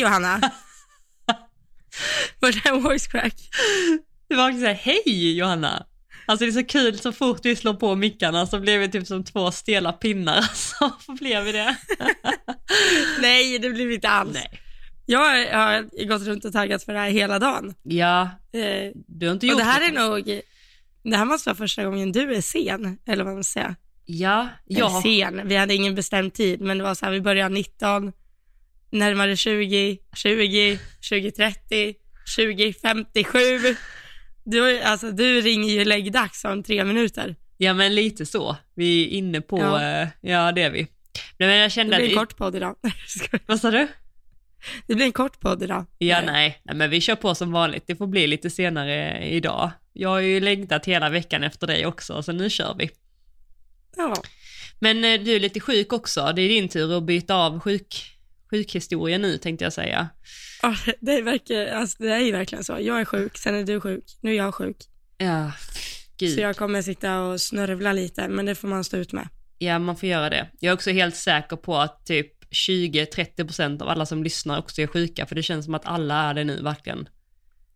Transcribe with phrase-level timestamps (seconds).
[0.00, 0.40] Johanna!
[2.40, 3.34] Var det en voice crack?
[4.28, 5.86] Det var också såhär, hej Johanna!
[6.28, 9.06] Alltså det är så kul, så fort vi slår på mickarna så blir vi typ
[9.06, 10.40] som två stela pinnar.
[10.54, 11.76] Så blev vi det.
[13.20, 14.34] Nej, det blir inte alls.
[14.34, 14.60] Nej.
[15.06, 15.18] Jag
[15.52, 17.74] har gått runt och taggat för det här hela dagen.
[17.82, 19.86] Ja, Eh, du har inte och gjort det här det.
[19.86, 20.40] är nog,
[21.02, 23.74] det här måste vara första gången du är sen, eller vad man ska säga.
[24.04, 27.54] Ja, jag sen, vi hade ingen bestämd tid, men det var så här, vi började
[27.54, 28.12] 19,
[28.90, 31.94] närmare 20, 20, 20, 30,
[32.36, 33.38] 20, 57.
[34.44, 37.36] Du, alltså, du ringer ju läggdags om tre minuter.
[37.56, 38.56] Ja men lite så.
[38.74, 39.82] Vi är inne på, Ja.
[39.82, 40.80] ja, ja det är vi.
[41.38, 42.12] Nej, men jag Det kände blir att...
[42.12, 42.76] en kort podd idag.
[43.46, 43.88] Vad sa du?
[44.86, 45.86] Det blir en kort podd idag.
[45.98, 46.60] Ja, nej.
[46.64, 47.84] nej, men vi kör på som vanligt.
[47.86, 49.70] Det får bli lite senare idag.
[49.92, 52.90] Jag har ju längtat hela veckan efter dig också, så nu kör vi.
[53.96, 54.14] Ja.
[54.78, 56.32] Men eh, du är lite sjuk också.
[56.36, 58.15] Det är din tur att byta av sjuk,
[58.50, 60.08] sjukhistoria nu, tänkte jag säga.
[60.62, 62.78] Ja, det, verkar, alltså, det är ju verkligen så.
[62.80, 64.76] Jag är sjuk, sen är du sjuk, nu är jag sjuk.
[65.18, 65.52] Ja,
[66.16, 66.34] gud.
[66.34, 69.28] Så jag kommer sitta och snörvla lite, men det får man stå ut med.
[69.58, 70.50] Ja, man får göra det.
[70.60, 74.86] Jag är också helt säker på att typ 20-30% av alla som lyssnar också är
[74.86, 77.08] sjuka, för det känns som att alla är det nu, verkligen.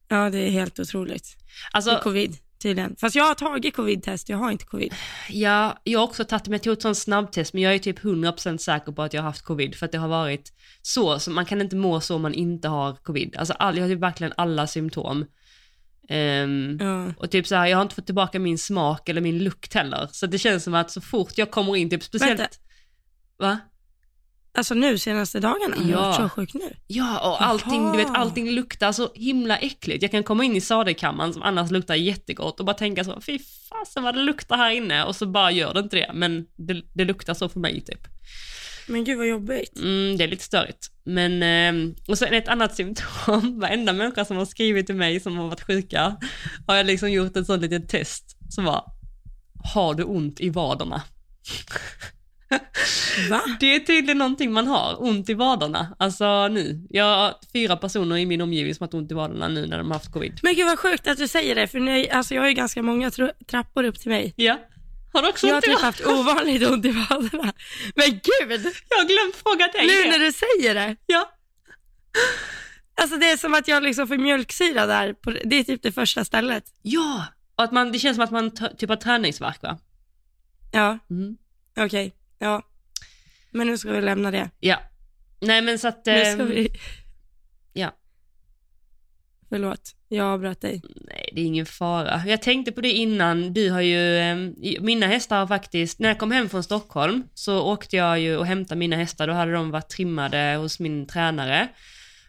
[0.08, 1.24] Ja, det är helt otroligt.
[1.24, 2.96] Det är Alltså, covid tydligen.
[3.00, 4.94] Fast jag har tagit covid-test, jag har inte covid.
[5.30, 7.98] ja, jag har också tagit, men jag tog ett sånt snabbtest, men jag är typ
[7.98, 11.30] 100% säker på att jag har haft covid, för att det har varit så, så
[11.30, 13.36] man kan inte må så om man inte har covid.
[13.36, 15.24] Alltså, all, jag har typ verkligen alla symptom.
[16.08, 17.12] Ehm, Ja.
[17.16, 20.08] och typ så här, jag har inte fått tillbaka min smak eller min lukt heller,
[20.12, 22.40] så det känns som att så fort jag kommer in, typ speciellt...
[22.40, 22.56] Vänta.
[23.38, 23.58] Va?
[24.52, 26.00] Alltså nu senaste dagarna, har jag Ja.
[26.02, 26.74] varit så sjuk nu.
[26.86, 30.02] Ja, och allting, du vet, allting luktar så himla äckligt.
[30.02, 33.38] Jag kan komma in i sadelkammaren som annars luktar jättegott och bara tänka så, fy
[33.68, 36.82] fasen vad det luktar här inne och så bara gör det inte det, men det,
[36.94, 38.00] det luktar så för mig typ.
[38.88, 39.78] Men gud vad jobbigt.
[39.78, 40.90] Mm, det är lite störigt.
[41.04, 45.36] Men, ehm, och sen ett annat symptom, varenda människa som har skrivit till mig som
[45.36, 46.16] har varit sjuka,
[46.66, 48.84] har jag liksom gjort ett sånt litet test som var,
[49.74, 51.02] har du ont i vaderna?
[53.30, 53.42] Va?
[53.60, 55.96] Det är tydligen någonting man har, ont i vaderna.
[55.98, 59.48] Alltså nu, jag har fyra personer i min omgivning som har haft ont i vaderna
[59.48, 60.38] nu när de har haft covid.
[60.42, 62.82] Men gud vad sjukt att du säger det, för nu, alltså jag har ju ganska
[62.82, 63.10] många
[63.50, 64.32] trappor upp till mig.
[64.36, 64.58] Ja.
[65.12, 65.86] Har du också Jag har ont i typ vaderna?
[65.86, 67.52] haft ovanligt ont i vaderna.
[67.94, 70.96] Men gud, Jag har glömt fråga dig nu när du säger det.
[71.06, 71.30] Ja.
[73.00, 75.92] Alltså det är som att jag liksom får mjölksyra där, på, det är typ det
[75.92, 76.64] första stället.
[76.82, 77.24] Ja,
[77.56, 79.78] och att man, det känns som att man typ har träningsvärk va?
[80.72, 81.36] Ja, Mm.
[81.80, 82.62] okej, ja.
[83.50, 84.50] Men nu ska vi lämna det.
[84.60, 84.80] Ja.
[85.40, 86.06] Nej men så att...
[86.06, 86.68] Nu ska ehm, vi...
[87.72, 87.96] ja.
[89.48, 90.82] Förlåt, jag avbröt dig.
[91.00, 92.22] Nej, det är ingen fara.
[92.26, 94.36] Jag tänkte på det innan, du har ju, eh,
[94.80, 98.46] mina hästar har faktiskt, när jag kom hem från Stockholm så åkte jag ju och
[98.46, 101.68] hämtade mina hästar, då hade de varit trimmade hos min tränare.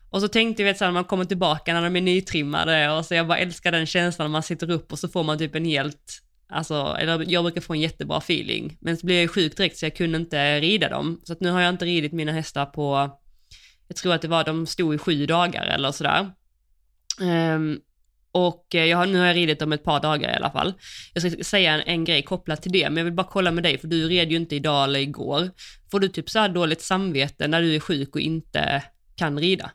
[0.10, 2.92] Och så tänkte jag, vet, så här, när man kommer tillbaka när de är nytrimmade
[2.92, 5.38] och så jag bara älskar den känslan när man sitter upp och så får man
[5.38, 6.22] typ en helt,
[6.52, 8.78] alltså, eller jag brukar få en jättebra feeling.
[8.82, 11.22] Men så blev jag sjuk direkt så jag kunde inte rida dem.
[11.24, 13.18] Så att nu har jag inte ridit mina hästar på,
[13.88, 16.32] jag tror att det var, de stod i sju dagar eller sådär.
[17.22, 17.82] Um,
[18.32, 20.74] och jag har, nu har jag ridit dem ett par dagar i alla fall.
[21.14, 23.64] Jag ska säga en, en grej kopplat till det, men jag vill bara kolla med
[23.64, 25.52] dig, för du red ju inte idag eller igår.
[25.92, 28.84] Får du typ så här dåligt samvete när du är sjuk och inte
[29.16, 29.72] kan rida?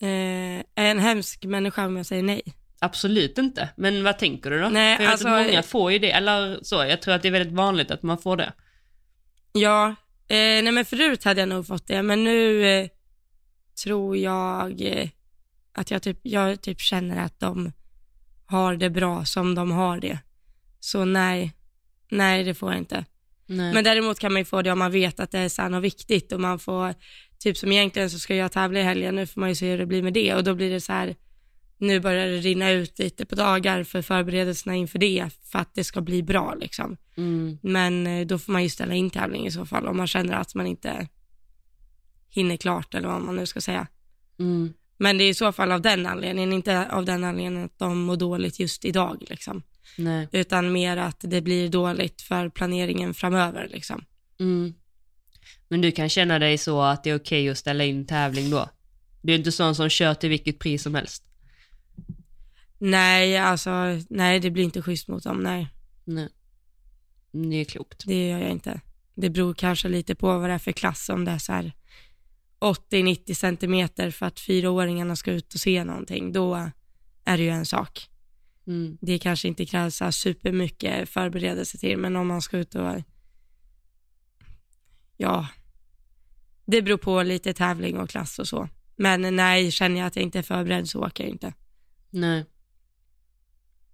[0.00, 2.42] Eh, är en hemsk människa om jag säger nej?
[2.80, 4.68] Absolut inte, men vad tänker du då?
[4.68, 7.22] Nej, för jag alltså- vet att många får ju det, eller så, jag tror att
[7.22, 8.52] det är väldigt vanligt att man får det.
[9.52, 9.88] Ja,
[10.28, 12.88] eh, nej men förut hade jag nog fått det, men nu eh,
[13.84, 15.08] tror jag eh,
[15.72, 17.72] att jag typ, jag typ känner att de
[18.46, 20.18] har det bra som de har det.
[20.80, 21.52] Så nej,
[22.10, 23.04] nej det får jag inte.
[23.46, 23.74] Nej.
[23.74, 25.84] Men däremot kan man ju få det om man vet att det är här något
[25.84, 26.94] viktigt och man får,
[27.38, 29.78] typ som egentligen så ska jag tävla i helgen, nu får man ju se hur
[29.78, 31.16] det blir med det och då blir det så här,
[31.78, 35.84] nu börjar det rinna ut lite på dagar för förberedelserna inför det, för att det
[35.84, 36.96] ska bli bra liksom.
[37.16, 40.06] mm, Men eh, då får man ju ställa in tävling i så fall om man
[40.06, 41.08] känner att man inte
[42.28, 43.86] hinner klart eller vad man nu ska säga.
[44.38, 47.78] mm, Men det är i så fall av den anledningen, inte av den anledningen att
[47.78, 49.62] de mår dåligt just idag liksom.
[49.98, 50.28] nej.
[50.32, 54.04] Utan mer att det blir dåligt för planeringen framöver liksom.
[54.40, 54.74] Mm.
[55.68, 58.68] Men du kan känna dig så att det är okej att ställa in tävling då?
[59.22, 61.27] Du är inte sån som kör till vilket pris som helst?
[62.78, 63.70] Nej, alltså
[64.10, 65.68] nej det blir inte schysst mot dem, nej.
[66.04, 66.28] Nej.
[67.32, 68.02] Det är klokt.
[68.06, 68.80] Det gör jag inte.
[69.14, 71.72] Det beror kanske lite på vad det är för klass, om det är så här
[72.60, 76.70] 80-90 centimeter för att fyraåringarna ska ut och se någonting, då
[77.24, 78.08] är det ju en sak.
[78.66, 78.98] Mm.
[79.00, 83.02] Det kanske inte krävs så supermycket förberedelse till, men om man ska ut och,
[85.16, 85.46] ja,
[86.64, 88.68] det beror på lite tävling och klass och så.
[88.96, 91.52] Men nej, känner jag att jag inte är förberedd så åker jag inte.
[92.10, 92.44] Nej.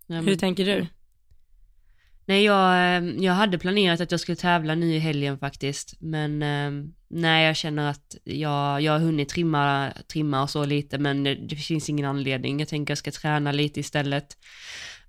[0.07, 0.87] Ja, men- Hur tänker du?
[2.27, 5.95] Nej, jag, eh, jag hade planerat att jag skulle tävla nu i helgen faktiskt.
[6.01, 10.99] Men eh, nej, jag känner att jag, jag har hunnit trimma, trimma och så lite,
[10.99, 12.59] men det, det finns ingen anledning.
[12.61, 14.37] Jag tänker jag ska träna lite istället.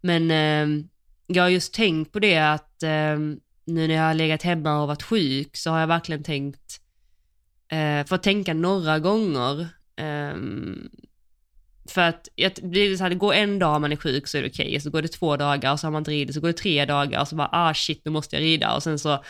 [0.01, 0.85] Men eh,
[1.27, 2.83] jag har just tänkt på det att
[3.65, 6.81] nu när jag har legat hemma och varit sjuk så har jag verkligen tänkt,
[7.71, 10.89] eh, fått tänka några gånger ehm,
[11.89, 14.41] för att det blir så här, det går en dag man är sjuk så är
[14.41, 16.47] det okej, så går det två dagar och så har man inte ridit, så går
[16.47, 19.23] det tre dagar och så bara ah shit nu måste jag rida och sen så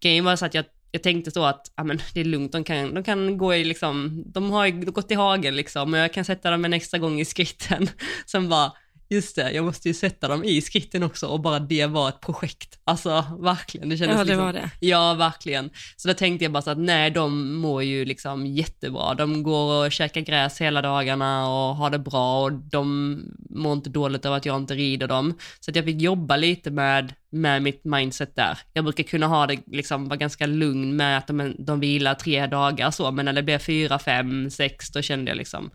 [0.00, 2.64] grejen var så att jag, jag tänkte så att ah, men det är lugnt, de
[2.64, 6.12] kan, de kan gå i liksom, de har ju gått i hagen liksom och jag
[6.12, 7.88] kan sätta dem en extra gång i skritten.
[8.26, 8.72] Sen bara,
[9.12, 12.20] just det, jag måste ju sätta dem i skritten också och bara det var ett
[12.20, 12.78] projekt.
[12.84, 14.70] Alltså verkligen, det kändes Ja, det liksom, var det.
[14.80, 15.70] Ja, verkligen.
[15.96, 19.14] Så då tänkte jag bara så att nej, de mår ju liksom jättebra.
[19.14, 23.16] De går och käkar gräs hela dagarna och har det bra och de
[23.50, 25.38] mår inte dåligt av att jag inte rider dem.
[25.60, 28.58] Så att jag fick jobba lite med, med mitt mindset där.
[28.72, 32.46] Jag brukar kunna ha det, liksom vara ganska lugn med att de, de vilar tre
[32.46, 35.70] dagar så, men när det blev fyra, fem, sex, då kände jag liksom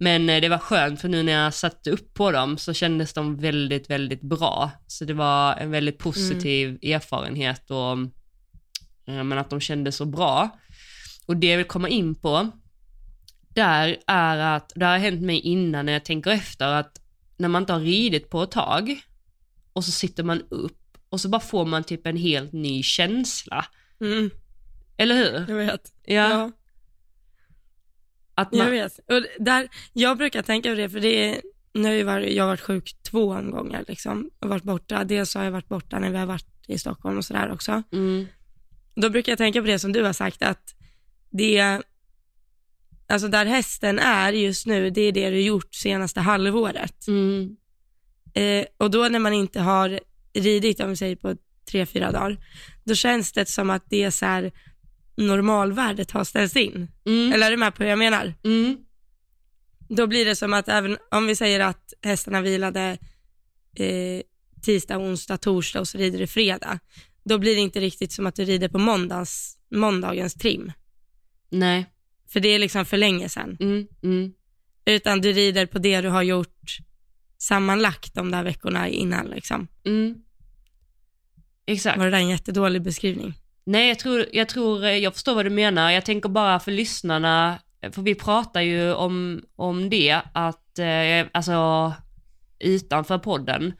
[0.00, 3.12] men eh, det var skönt för nu när jag satte upp på dem så kändes
[3.12, 4.70] de väldigt, väldigt bra.
[4.86, 7.92] Så det var en väldigt positiv erfarenhet och
[9.06, 10.58] eh, men att de kändes så bra.
[11.26, 12.50] Och det jag vill komma in på
[13.54, 17.00] där är att, det har hänt mig innan när jag tänker efter att
[17.36, 19.00] när man inte har ridit på ett tag
[19.72, 23.66] och så sitter man upp och så bara får man typ en helt ny känsla.
[24.00, 24.30] Mm,
[24.96, 25.44] Eller hur?
[25.48, 25.92] jag vet.
[26.04, 26.30] Ja.
[26.30, 26.50] Ja,
[28.34, 28.98] Att man, jag vet.
[28.98, 31.40] Och där, jag brukar tänka på det, för det är,
[31.74, 35.04] nu har jag varit, jag har varit sjuk två omgångar liksom, och varit borta.
[35.04, 37.82] Dels har jag varit borta när vi har varit i Stockholm och sådär också.
[37.92, 38.26] mm,
[38.94, 40.74] Då brukar jag tänka på det som du har sagt, att
[41.30, 41.80] det,
[43.08, 47.06] alltså där hästen är just nu, det är det du gjort senaste halvåret.
[47.08, 47.56] mm,
[48.34, 50.00] Eh, och då när man inte har
[50.34, 51.36] ridit, om vi säger på
[51.70, 52.36] tre, fyra dagar,
[52.84, 54.52] då känns det som att det är så här,
[55.26, 56.88] normalvärdet har ställts in.
[57.06, 58.34] mm, Eller är du med på hur jag menar?
[58.44, 58.76] mm,
[59.88, 62.98] Då blir det som att även om vi säger att hästarna vilade
[63.76, 64.22] eh,
[64.62, 66.78] tisdag, onsdag, torsdag och så rider du fredag,
[67.24, 70.72] då blir det inte riktigt som att du rider på måndags, måndagens trim.
[71.50, 71.86] nej.
[72.32, 73.56] För det är liksom för länge sedan.
[73.60, 74.32] Mm, mm.
[74.84, 76.78] Utan du rider på det du har gjort
[77.38, 79.26] sammanlagt de där veckorna innan.
[79.26, 79.68] Liksom.
[79.84, 80.14] Mm.
[81.66, 81.98] Exakt.
[81.98, 83.34] Var det där en jättedålig beskrivning?
[83.64, 85.90] Nej, jag tror, jag tror, jag förstår vad du menar.
[85.90, 87.58] Jag tänker bara för lyssnarna,
[87.92, 91.92] för vi pratar ju om, om det, att, eh, alltså
[92.58, 93.72] utanför podden,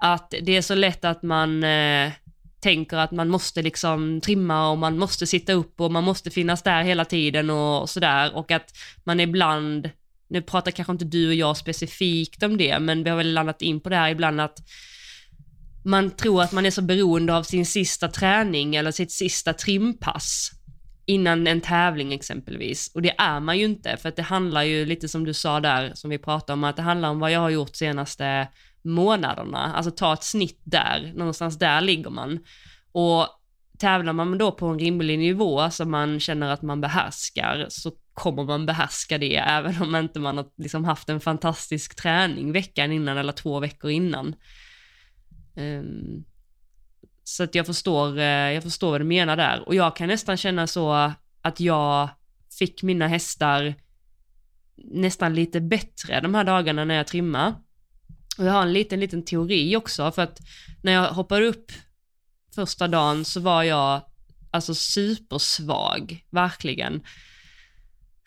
[0.00, 2.12] att det är så lätt att man eh,
[2.60, 6.62] tänker att man måste liksom trimma och man måste sitta upp och man måste finnas
[6.62, 9.90] där hela tiden och sådär och att man ibland,
[10.28, 13.62] nu pratar kanske inte du och jag specifikt om det, men vi har väl landat
[13.62, 14.58] in på det här ibland att
[15.86, 20.50] man tror att man är så beroende av sin sista träning eller sitt sista trimpass
[21.04, 22.90] innan en tävling exempelvis.
[22.94, 25.60] Och det är man ju inte, för att det handlar ju lite som du sa
[25.60, 28.48] där, som vi pratade om, att det handlar om vad jag har gjort senaste
[28.82, 29.72] månaderna.
[29.74, 32.38] Alltså ta ett snitt där, någonstans där ligger man.
[32.92, 33.26] Och
[33.78, 38.44] tävlar man då på en rimlig nivå som man känner att man behärskar så kommer
[38.44, 43.18] man behärska det även om inte man har liksom haft en fantastisk träning veckan innan
[43.18, 44.34] eller två veckor innan.
[45.56, 46.24] Ehm,
[47.24, 49.68] så att jag förstår, eh, jag förstår vad du menar där.
[49.68, 52.08] Och jag kan nästan känna så att jag
[52.58, 53.74] fick mina hästar
[54.76, 57.54] nästan lite bättre de här dagarna när jag trimmar.
[58.38, 60.40] Och jag har en liten, liten teori också, för att
[60.82, 61.72] när jag hoppade upp
[62.54, 64.02] första dagen så var jag
[64.50, 67.02] alltså supersvag, verkligen.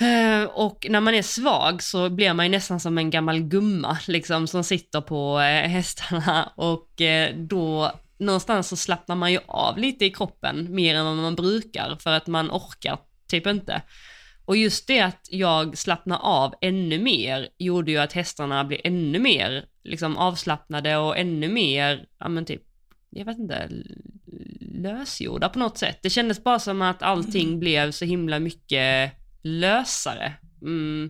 [0.02, 3.98] Eh, Och när man är svag så blir man ju nästan som en gammal gumma
[4.08, 9.78] liksom som sitter på eh, hästarna och eh, då någonstans så slappnar man ju av
[9.78, 13.82] lite i kroppen mer än vad man brukar för att man orkar typ inte.
[14.46, 19.20] Och just det att jag slappnar av ännu mer gjorde ju att hästarna blev ännu
[19.20, 22.62] mer liksom avslappnade och ännu mer, ja men typ,
[23.10, 23.70] jag vet inte,
[24.62, 26.00] lösgjorda på något sätt.
[26.02, 30.34] Det kändes bara som att allting blev så himla mycket lösare.
[30.62, 31.10] Mm.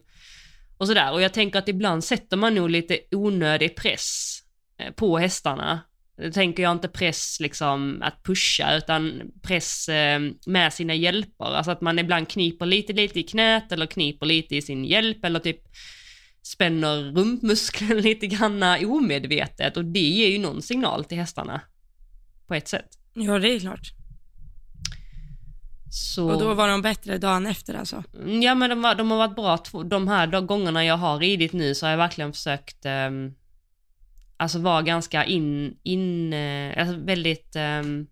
[0.77, 4.39] Och sådär, och jag tänker att ibland sätter man nog lite onödig press
[4.79, 5.79] eh, på hästarna.
[6.23, 11.45] Då tänker jag inte press liksom att pusha, utan press eh, med sina hjälper.
[11.45, 15.25] Alltså att man ibland kniper lite, lite i knät eller kniper lite i sin hjälp
[15.25, 15.61] eller typ
[16.41, 21.61] spänner rumpmuskeln lite granna omedvetet och det ger ju någon signal till hästarna
[22.47, 22.89] på ett sätt.
[23.13, 23.98] Ja, det är klart.
[25.91, 26.31] Så...
[26.31, 28.03] Och då var de bättre dagen efter alltså?
[28.41, 31.19] Ja men de, var, de har varit bra, två- de här de gångerna jag har
[31.19, 33.35] ridit nu så har jag verkligen försökt um,
[34.41, 38.07] Alltså vara ganska in, in eh, alltså väldigt um,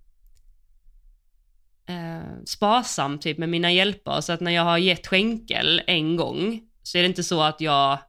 [1.90, 4.22] eh, sparsam typ med mina hjälper.
[4.22, 7.62] Så att när jag har gett skänkel en gång så är det inte så att
[7.62, 8.00] jag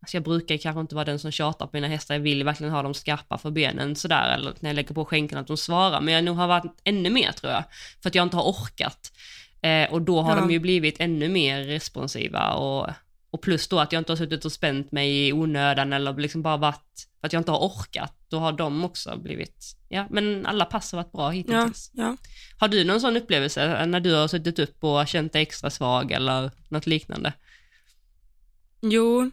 [0.00, 2.72] Alltså jag brukar kanske inte vara den som tjatar på mina hästar, jag vill verkligen
[2.72, 6.00] ha dem skarpa för benen sådär, eller när jag lägger på skänkeln att de svarar,
[6.00, 7.64] men jag nog har varit ännu mer tror jag,
[8.02, 9.12] för att jag inte har orkat.
[9.62, 10.40] Eh, och då har Ja.
[10.40, 12.88] de ju blivit ännu mer responsiva och,
[13.30, 16.42] och plus då att jag inte har suttit och spänt mig i onödan eller liksom
[16.42, 20.46] bara varit, för att jag inte har orkat, då har de också blivit, ja men
[20.46, 21.90] alla pass har varit bra Ja, hittills.
[21.94, 22.16] ja.
[22.58, 26.12] Har du någon sån upplevelse när du har suttit upp och känt dig extra svag
[26.12, 27.32] eller något liknande?
[28.80, 29.30] Jo,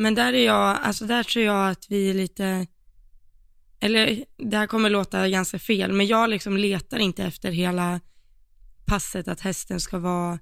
[0.00, 2.66] men där är jag, alltså där tror jag att vi är lite,
[3.80, 8.00] eller det här kommer låta ganska fel, men jag liksom letar inte efter hela
[8.86, 10.38] passet att hästen ska vara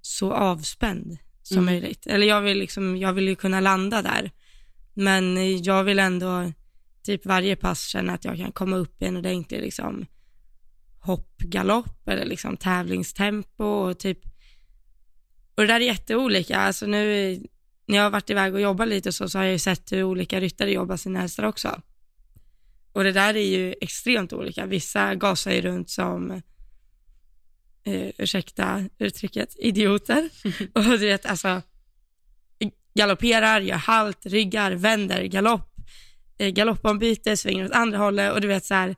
[0.00, 1.64] så avspänd som Mm.
[1.64, 2.06] möjligt.
[2.06, 4.30] Eller jag vill liksom, jag vill ju kunna landa där,
[4.94, 6.52] men jag vill ändå
[7.02, 10.06] typ varje pass känna att jag kan komma upp i en ordentlig liksom
[10.98, 14.18] hopp, galopp eller liksom tävlingstempo och typ
[15.54, 16.58] och det där är jätteolika.
[16.58, 17.38] Alltså nu
[17.86, 20.02] när jag har varit iväg och jobbat lite så, så har jag ju sett hur
[20.02, 21.80] olika ryttare jobbar sina hästar också.
[22.92, 24.66] Och det där är ju extremt olika.
[24.66, 26.30] Vissa gasar ju runt som,
[27.84, 30.30] eh, ursäkta uttrycket, idioter.
[30.72, 31.62] och du vet, alltså
[32.94, 35.74] galopperar, gör halt, ryggar, vänder, galopp,
[36.38, 38.96] eh, galoppombyte, svänger åt andra hållet och du vet så här,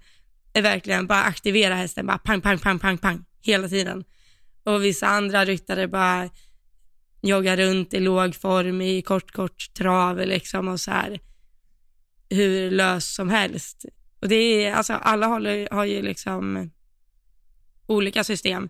[0.53, 4.05] är verkligen bara aktivera hästen, bara pang, pang, pang, pang, pang, hela tiden.
[4.65, 6.31] Och vissa andra ryttare bara
[7.27, 11.21] jogga runt i låg form i kort, kort trav liksom och så här
[12.31, 13.85] hur lös som helst.
[14.21, 16.71] Och det är, alltså alla håller, har ju liksom
[17.87, 18.69] olika system.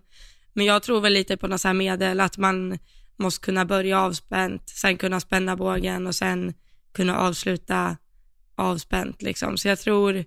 [0.53, 2.79] Men jag tror väl lite på något så här medel att man
[3.17, 6.53] måste kunna börja avspänt, sen kunna spänna bågen och sen
[6.93, 7.97] kunna avsluta
[8.55, 9.57] avspänt liksom.
[9.57, 10.25] Så jag tror,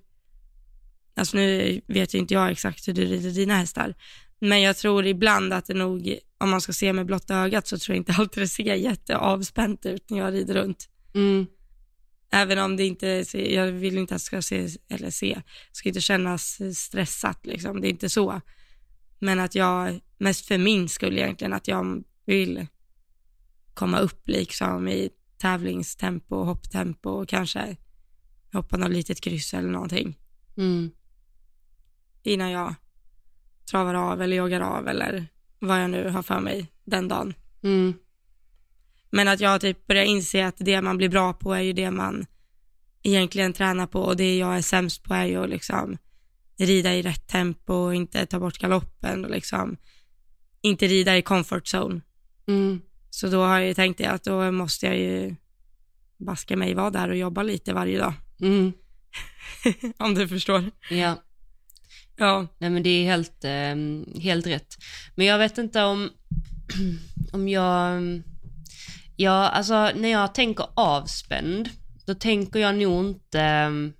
[1.16, 3.94] alltså nu vet ju inte jag exakt hur du rider dina hästar,
[4.38, 7.78] men jag tror ibland att det nog, om man ska se med blotta ögat så
[7.78, 10.88] tror jag inte alltid det ser jätteavspänt ut när jag rider runt.
[11.14, 11.46] Mm.
[12.32, 15.42] Även om det inte, jag vill inte att det ska se, eller se,
[15.72, 18.40] ska inte kännas stressat liksom, det är inte så.
[19.18, 22.66] Men att jag, mest för min skull egentligen, att jag vill
[23.74, 27.76] komma upp liksom i tävlingstempo, hopptempo och kanske
[28.52, 30.18] hoppa något litet kryss eller någonting
[30.56, 30.90] Mm.
[32.22, 32.74] innan jag
[33.70, 35.26] travar av eller joggar av eller
[35.60, 37.34] vad jag nu har för mig den dagen.
[37.62, 37.94] Mm.
[39.10, 41.90] Men att jag typ börjar inse att det man blir bra på är ju det
[41.90, 42.26] man
[43.02, 45.98] egentligen tränar på och det jag är sämst på är ju att liksom
[46.58, 49.76] rida i rätt tempo och inte ta bort galoppen och liksom
[50.60, 52.00] inte rida i comfort zone.
[52.48, 52.80] Mm.
[53.10, 55.36] Så då har jag ju tänkt att då måste jag ju
[56.16, 58.12] baska mig vara där och jobba lite varje dag.
[58.40, 58.72] Mm.
[59.98, 60.70] Om du förstår.
[60.90, 61.22] Ja.
[62.20, 64.76] Ja, Nej men det är helt, eh, helt rätt.
[65.14, 66.10] Men jag vet inte om,
[67.32, 68.02] om jag,
[69.16, 71.68] ja alltså när jag tänker avspänd,
[72.06, 73.92] då tänker jag nog inte, ehm,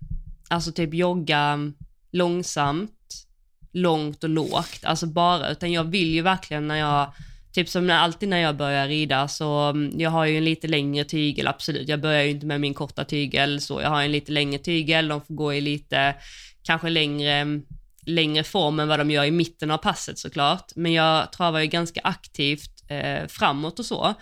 [0.49, 1.73] alltså typ jogga
[2.13, 3.27] långsamt,
[3.73, 7.13] långt och lågt, alltså bara, utan jag vill ju verkligen när jag,
[7.53, 10.69] typ som när, alltid när jag börjar rida så, mm, jag har ju en lite
[10.69, 14.13] längre tygel, absolut, jag börjar ju inte med min korta tygel, så jag har en
[14.13, 16.15] lite längre tygel, de får gå i lite,
[16.63, 17.63] kanske längre, mm,
[18.11, 21.67] längre form än vad de gör i mitten av passet såklart, men jag travar ju
[21.67, 24.15] ganska aktivt eh, framåt och så.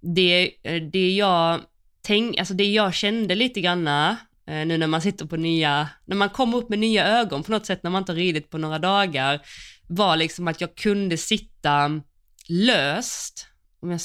[0.00, 1.60] Det, eh, det jag
[2.02, 4.16] tänk, alltså det jag kände lite granna
[4.46, 7.52] eh, nu när man sitter på nya, när man kommer upp med nya ögon på
[7.52, 9.40] något sätt när man inte har ridit på några dagar,
[9.86, 12.00] var liksom att jag kunde sitta
[12.48, 13.46] löst,
[13.80, 14.00] om jag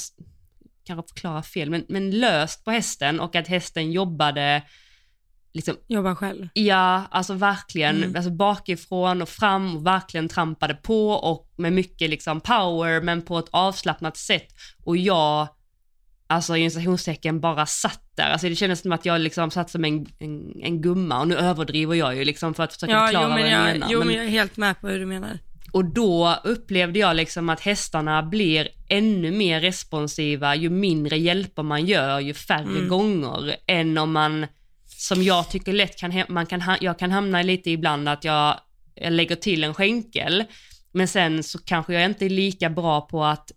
[0.84, 4.62] kanske förklarar fel, men, men löst på hästen och att hästen jobbade
[5.54, 6.48] liksom jobba själv.
[6.54, 8.16] Ja, alltså verkligen, Mm.
[8.16, 13.38] alltså bakifrån och fram och verkligen trampade på och med mycket liksom power men på
[13.38, 14.48] ett avslappnat sätt
[14.84, 15.48] och jag,
[16.26, 19.84] alltså i citationstecken bara satt där, alltså det kändes som att jag liksom satt som
[19.84, 23.24] en, en, en gumma och nu överdriver jag ju liksom för att försöka Ja, förklara
[23.24, 23.86] jo, men vad jag jag, menar.
[23.90, 25.38] jo, men- men jag är helt med på hur du menar.
[25.72, 31.86] och då upplevde jag liksom att hästarna blir ännu mer responsiva ju mindre hjälper man
[31.86, 32.88] gör, ju färre Mm.
[32.88, 34.46] gånger än om man,
[35.02, 38.60] som jag tycker lätt kan, man kan, jag kan hamna lite ibland att jag,
[38.94, 40.44] jag lägger till en skänkel,
[40.92, 43.52] men sen så kanske jag inte är lika bra på att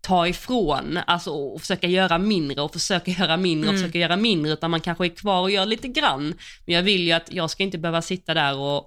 [0.00, 3.82] ta ifrån, alltså och försöka göra mindre och försöka göra mindre och Mm.
[3.82, 6.34] försöka göra mindre, utan man kanske är kvar och gör lite grann.
[6.66, 8.86] Men jag vill ju att jag ska inte behöva sitta där och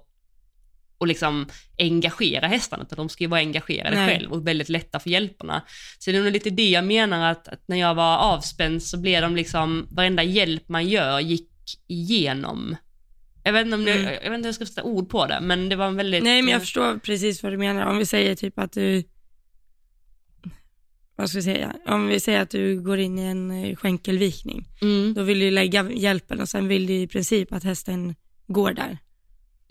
[0.98, 4.08] och liksom engagera hästarna, utan de ska ju vara engagerade Nej.
[4.08, 5.62] själv och väldigt lätta för hjälperna.
[5.98, 8.98] Så det är nog lite det jag menar att, att när jag var avspänd så
[8.98, 11.53] blev de liksom, varenda hjälp man gör gick
[11.86, 12.76] igenom.
[13.44, 14.02] Jag vet inte om Mm.
[14.04, 16.22] jag vet inte hur jag ska sätta ord på det, men det var en väldigt...
[16.24, 17.86] Nej, men jag förstår precis vad du menar.
[17.86, 19.02] Om vi säger typ att du,
[21.16, 24.68] vad ska vi säga, om vi säger att du går in i en eh, skänkelvikning,
[24.82, 28.14] Mm, då vill du lägga hjälpen och sen vill du i princip att hästen
[28.46, 28.98] går där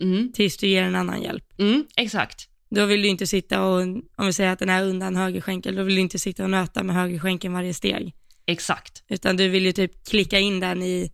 [0.00, 1.44] mm, tills du ger en annan hjälp.
[1.58, 2.48] mm, exakt.
[2.70, 3.80] Då vill du inte sitta och,
[4.16, 6.82] om vi säger att den är undan högerskänkel, då vill du inte sitta och nöta
[6.82, 8.14] med högerskänkeln varje steg.
[8.46, 9.02] Exakt.
[9.08, 11.10] Utan du vill ju typ klicka in den i,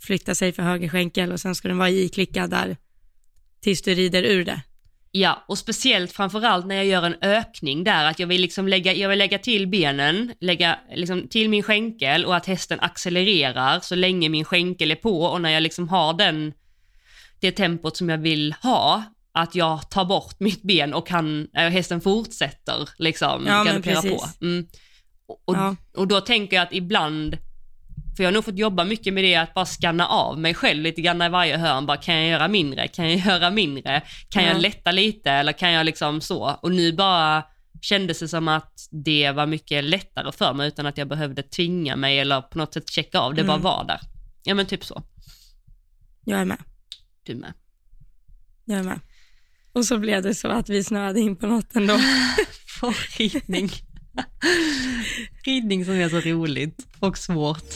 [0.00, 2.76] flytta sig för högerskänkel och sen ska den vara iklickad där
[3.60, 4.60] tills du rider ur det.
[5.12, 8.94] Ja, och speciellt framförallt när jag gör en ökning där, att jag vill liksom lägga,
[8.94, 13.94] jag vill lägga till benen, lägga liksom till min skänkel och att hästen accelererar så
[13.94, 16.52] länge min skänkel är på och när jag liksom har den,
[17.40, 21.68] det tempot som jag vill ha, att jag tar bort mitt ben och kan, äh,
[21.68, 24.24] hästen fortsätter liksom Ja, galoppera på.
[24.40, 24.66] Mm.
[25.44, 25.76] Och, Ja.
[25.96, 27.36] och då tänker jag att ibland,
[28.16, 30.82] för jag har nog fått jobba mycket med det, att bara scanna av mig själv
[30.82, 31.86] lite grann i varje hörn.
[31.86, 32.88] Bara, kan jag göra mindre?
[32.88, 34.02] Kan jag göra mindre?
[34.28, 34.48] Kan Ja.
[34.52, 35.30] jag lätta lite?
[35.30, 36.58] Eller kan jag liksom så?
[36.62, 37.44] Och nu bara
[37.82, 38.72] kändes det som att
[39.04, 42.74] det var mycket lättare för mig utan att jag behövde tvinga mig eller på något
[42.74, 43.34] sätt checka av.
[43.34, 43.62] Det bara Mm.
[43.64, 44.00] var där.
[44.42, 45.02] Ja men typ så.
[46.24, 46.58] Jag är med.
[47.26, 47.52] Du med.
[48.64, 49.00] Jag är med.
[49.72, 51.98] Och så blev det så att vi snöade in på något ändå.
[52.80, 52.92] På
[55.44, 55.84] ridning.
[55.84, 57.74] som är så roligt och svårt.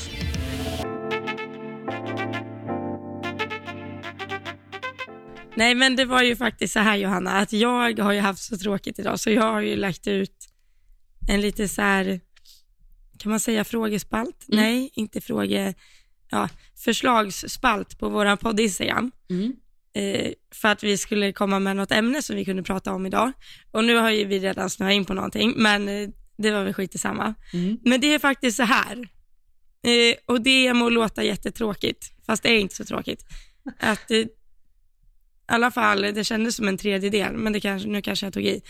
[5.56, 8.58] Nej men det var ju faktiskt så här Johanna, att jag har ju haft så
[8.58, 10.48] tråkigt idag så jag har ju lagt ut
[11.28, 12.20] en lite så här,
[13.18, 14.48] kan man säga frågespalt?
[14.48, 14.64] Mm.
[14.64, 15.74] Nej, inte fråge,
[16.30, 16.48] ja,
[16.84, 19.12] förslagsspalt på våran podd Instagram.
[19.30, 19.52] Mm.
[19.96, 23.32] Eh, för att vi skulle komma med något ämne som vi kunde prata om idag.
[23.70, 26.74] Och nu har ju vi redan snöat in på någonting, men eh, det var väl
[26.74, 27.34] skit i samma.
[27.52, 27.78] Mm.
[27.82, 29.08] Men det är faktiskt så här,
[29.82, 33.24] eh, och det må låta jättetråkigt, fast det är inte så tråkigt,
[33.80, 34.28] att eh, i
[35.46, 38.62] alla fall, det kändes som en tredjedel, men det kanske, nu kanske jag tog i,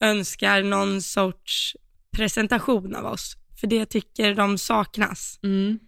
[0.00, 1.76] önskar någon sorts
[2.10, 5.38] presentation av oss, för det tycker de saknas.
[5.42, 5.78] Mm.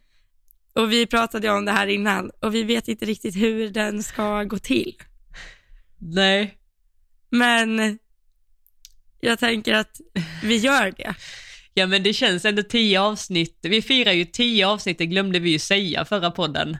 [0.73, 4.45] Och vi pratade om det här innan och vi vet inte riktigt hur den ska
[4.45, 4.95] gå till.
[5.99, 6.59] Nej.
[7.31, 7.99] Men
[9.21, 10.01] jag tänker att
[10.43, 11.15] vi gör det.
[11.75, 15.51] Ja men det känns ändå tio avsnitt, vi firar ju tio avsnitt, det glömde vi
[15.51, 16.77] ju säga förra podden.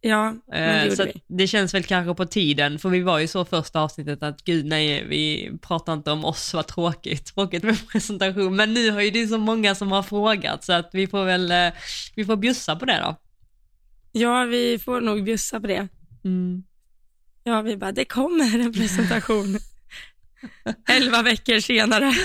[0.00, 1.22] Ja, men det Eh, så vi.
[1.26, 4.66] det känns väl kanske på tiden, för vi var ju så första avsnittet att gud
[4.66, 8.56] nej, vi pratar inte om oss, vad tråkigt, tråkigt med presentation.
[8.56, 11.50] Men nu har ju det så många som har frågat så att vi får väl,
[11.50, 11.72] eh,
[12.14, 13.16] vi får bjussa på det då.
[14.12, 15.88] Ja, vi får nog bjussa på det.
[16.24, 16.62] Mm.
[17.44, 19.58] Ja, vi bara, det kommer en presentation.
[20.88, 22.14] Elva veckor senare.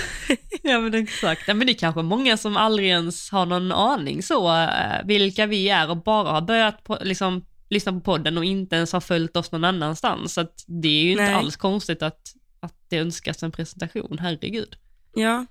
[0.63, 4.23] Ja men exakt, ja, men det är kanske många som aldrig ens har någon aning
[4.23, 8.45] så eh, vilka vi är och bara har börjat på, liksom, lyssna på podden och
[8.45, 10.33] inte ens har följt oss någon annanstans.
[10.33, 11.33] Så det är ju inte Nej.
[11.33, 12.21] alls konstigt att,
[12.59, 14.75] att det önskas en presentation, herregud.
[15.15, 15.45] Ja,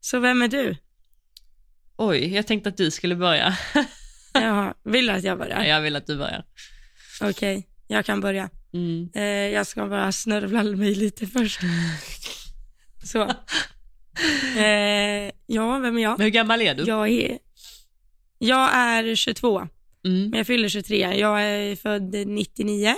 [0.00, 0.76] så vem är du?
[1.96, 3.58] Oj, jag tänkte att du skulle börja.
[4.34, 5.64] Jaha, vill du att jag börjar?
[5.64, 6.44] Jag vill att du börjar.
[7.20, 8.50] Okej, jag kan börja.
[8.72, 9.08] Mm.
[9.14, 11.60] Eh, jag ska bara snörvla mig lite först.
[13.04, 13.22] Så.
[14.58, 16.18] Eh, ja, vem är jag?
[16.18, 16.82] Men hur gammal är du?
[16.84, 17.38] Jag är,
[18.38, 19.68] jag är 22,
[20.04, 20.30] Mm.
[20.30, 21.18] men jag fyller 23.
[21.18, 22.94] Jag är född 99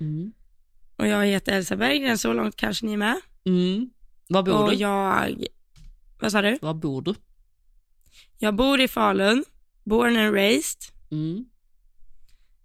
[0.00, 0.32] Mm.
[0.96, 3.20] och jag heter Elsa Berggren, så långt kanske ni är med.
[3.46, 3.90] Mm.
[4.28, 4.76] Var bor Och du?
[4.76, 5.44] jag,
[6.20, 6.58] vad sa du?
[6.62, 7.14] Var bor du?
[8.38, 9.44] Jag bor i Falun,
[9.84, 10.78] born and raised,
[11.10, 11.44] Mm.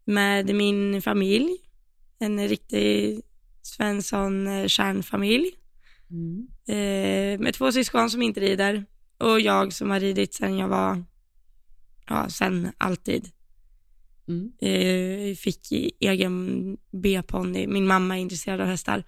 [0.05, 1.57] Med min familj.
[2.19, 3.21] En riktig
[3.61, 5.51] Svensson-kärnfamilj.
[6.11, 6.47] Mm.
[6.67, 8.85] Eh, med två syskon som inte rider
[9.17, 11.03] och jag som har ridit sedan jag var,
[12.09, 13.31] ja, sen alltid.
[14.27, 14.51] Mm.
[14.61, 17.67] Eh, fick egen B-ponny.
[17.67, 19.03] Min mamma är intresserad av hästar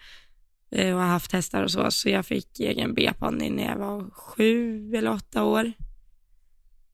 [0.71, 4.10] eh, och har haft hästar och så, så jag fick egen B-ponny när jag var
[4.12, 5.71] sju eller åtta år.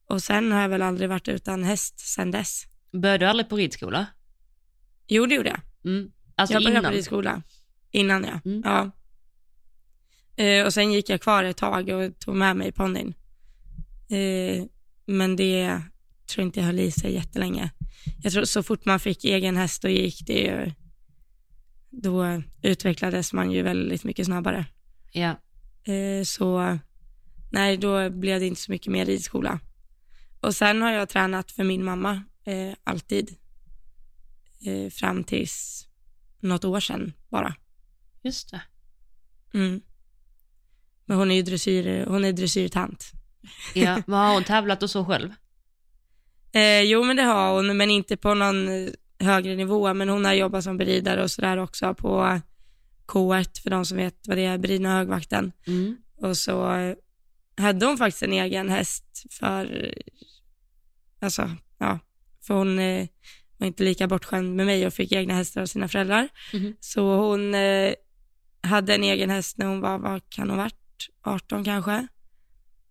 [0.07, 2.65] Och sen har jag väl aldrig varit utan häst sen dess.
[2.91, 4.05] Började du aldrig på ridskola?
[5.07, 5.91] Jo, det gjorde jag.
[5.91, 6.11] Mm.
[6.35, 6.91] Alltså jag började innan?
[6.91, 7.41] på ridskola.
[7.91, 8.39] Innan ja.
[8.45, 8.61] Mm.
[8.65, 8.91] ja.
[10.43, 13.13] Eh, och sen gick jag kvar ett tag och tog med mig ponnyn.
[14.09, 14.65] Eh,
[15.05, 15.81] men det
[16.27, 17.71] tror inte jag höll i sig jättelänge.
[18.23, 20.71] Jag tror så fort man fick egen häst då gick det ju,
[21.89, 24.65] då utvecklades man ju väldigt mycket snabbare.
[25.11, 25.35] Ja.
[25.93, 26.77] Eh, så
[27.51, 29.59] nej, då blev det inte så mycket mer ridskola.
[30.39, 33.35] Och sen har jag tränat för min mamma eh, alltid.
[34.65, 35.87] Eh, fram tills
[36.39, 37.55] något år sedan bara.
[38.21, 38.61] Just det.
[39.53, 39.81] Mm.
[41.05, 43.11] Men hon är ju dressyr, hon är dressyrtant.
[43.73, 45.33] Ja, men har hon tävlat och så själv?
[46.51, 49.93] Eh, jo men det har hon, men inte på någon eh, högre nivå.
[49.93, 52.41] Men hon har jobbat som beridare och sådär också på
[53.07, 55.51] K1 för de som vet vad det är, beridna högvakten.
[55.67, 55.97] Mm.
[56.15, 56.95] Och så eh,
[57.57, 59.93] hade hon faktiskt en egen häst för,
[61.19, 61.99] alltså ja,
[62.41, 63.07] för hon eh,
[63.57, 66.29] var inte lika bortskämd med mig och fick egna hästar av sina föräldrar.
[66.53, 66.75] Mhm.
[66.79, 67.93] Så hon eh,
[68.63, 70.75] hade en egen häst när hon var, vad kan hon varit,
[71.23, 72.07] 18 kanske.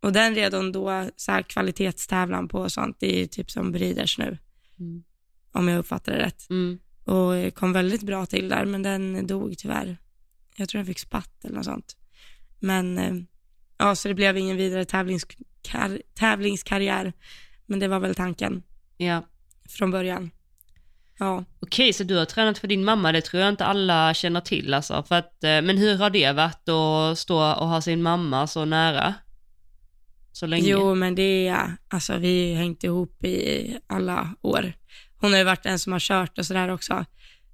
[0.00, 3.72] Och den red hon då så här kvalitetstävlan på och sånt, det är typ som
[3.72, 4.38] Breeders nu,
[4.78, 5.02] Mm.
[5.52, 6.50] om jag uppfattar det rätt.
[6.50, 6.78] Mm.
[7.04, 9.96] Och eh, kom väldigt bra till där, men den dog tyvärr.
[10.56, 11.96] Jag tror den fick spatt eller något sånt.
[12.60, 13.14] Men eh,
[13.78, 17.12] ja, så det blev ingen vidare tävlingskar- tävlingskarriär.
[17.66, 18.62] Men det var väl tanken
[18.96, 19.22] Ja.
[19.72, 20.30] Från början.
[21.18, 21.44] Ja.
[21.61, 24.74] Okej, så du har tränat för din mamma, det tror jag inte alla känner till
[24.74, 25.02] alltså.
[25.02, 28.64] För att, eh, men hur har det varit att stå och ha sin mamma så
[28.64, 29.14] nära?
[30.33, 30.68] Så länge?
[30.68, 34.72] Jo, men det är, alltså vi har hängt ihop i alla år.
[35.16, 37.04] Hon har ju varit den som har kört och sådär också.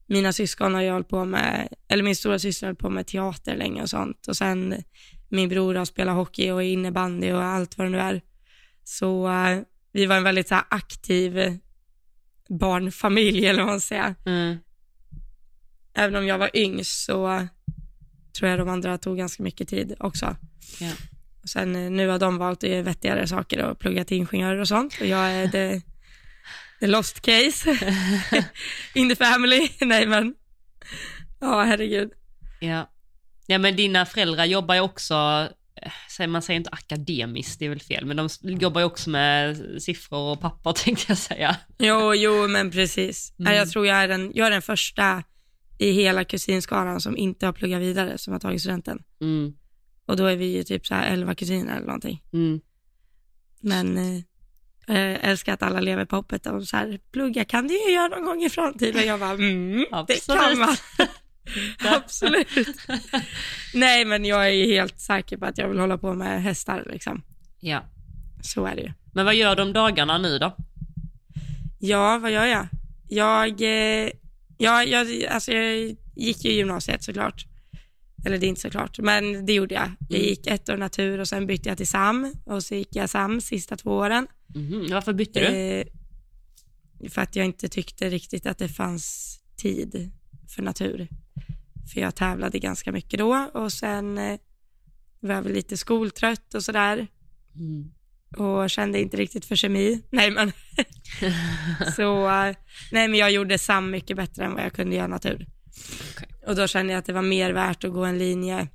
[0.07, 3.07] Mina syskon har ju hållit på med, eller min stora syster har hållit på med
[3.07, 4.29] teater länge och sånt.
[4.29, 4.83] Och sen
[5.29, 8.22] min bror har spelat hockey och innebandy och allt vad det nu är.
[8.85, 9.61] Så eh,
[9.92, 11.59] vi var en väldigt så aktiv
[12.48, 14.14] barnfamilj eller vad man säger.
[14.24, 14.59] Mm.
[15.94, 17.48] Även om jag var yngst så
[18.38, 20.37] tror jag de andra tog ganska mycket tid också.
[20.80, 20.92] Ja.
[21.42, 24.61] Och sen eh, nu har de valt att göra vettigare saker och plugga till ingenjörer
[24.61, 24.96] och sånt.
[25.00, 25.80] Och jag är the,
[26.80, 27.70] the lost case
[28.94, 29.68] in the family.
[29.80, 30.35] Nej men,
[31.40, 32.11] ja herregud.
[32.61, 32.90] Ja.
[33.46, 35.48] ja, men dina föräldrar jobbar ju också, eh,
[36.28, 40.32] man säger inte akademiskt, det är väl fel, men de jobbar ju också med siffror
[40.32, 41.56] och papper tänkte jag säga.
[41.78, 43.32] Jo, jo men precis.
[43.38, 43.54] Mm.
[43.54, 45.22] Jag tror jag är, den, jag är den första
[45.78, 49.02] i hela kusinskaran som inte har pluggat vidare, som har tagit studenten.
[49.20, 49.54] Mm.
[50.06, 52.22] Och då är vi ju typ så här 11 kusiner eller någonting.
[52.32, 52.60] Mm.
[53.60, 53.98] Men
[54.88, 58.08] eh, älskar att alla lever på hoppet och så här, plugga kan du ju göra
[58.08, 59.06] någon gång i framtiden.
[59.06, 60.76] Jag bara, mm, det kan man.
[61.78, 62.48] Absolut.
[63.74, 67.22] Nej, men jag är helt säker på att jag vill hålla på med hästar liksom.
[67.61, 67.85] Ja.
[68.42, 68.92] Så är det ju.
[69.12, 70.56] Men vad gör du om dagarna nu då?
[71.78, 72.66] Ja, vad gör jag?
[73.09, 74.11] Jag, eh,
[74.59, 77.46] ja, jag, alltså jag gick ju gymnasiet såklart.
[78.26, 79.90] Eller det är inte såklart, men det gjorde jag.
[80.09, 80.28] Jag Mm.
[80.28, 83.40] gick ett år natur och sen bytte jag till SAM och så gick jag SAM
[83.40, 84.26] sista två åren.
[84.54, 84.87] Mhm.
[84.90, 85.46] Varför bytte du?
[85.46, 85.87] Eh,
[87.11, 90.11] för att jag inte tyckte riktigt att det fanns tid
[90.54, 91.09] för natur.
[91.92, 94.38] För jag tävlade ganska mycket då och sen eh,
[95.20, 97.07] var jag väl lite skoltrött och sådär
[97.55, 97.90] Mm.
[98.37, 100.03] och kände inte riktigt för kemi.
[100.11, 100.53] Nej men,
[101.96, 102.57] så, eh,
[102.92, 105.46] nej men jag gjorde SAM mycket bättre än vad jag kunde göra natur.
[106.14, 106.29] Okej.
[106.46, 108.68] Och då kände jag att det var mer värt att gå en linje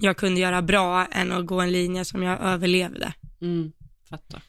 [0.00, 3.12] jag kunde göra bra än att gå en linje som jag överlevde.
[3.40, 3.72] Mm.
[4.08, 4.42] Fattar.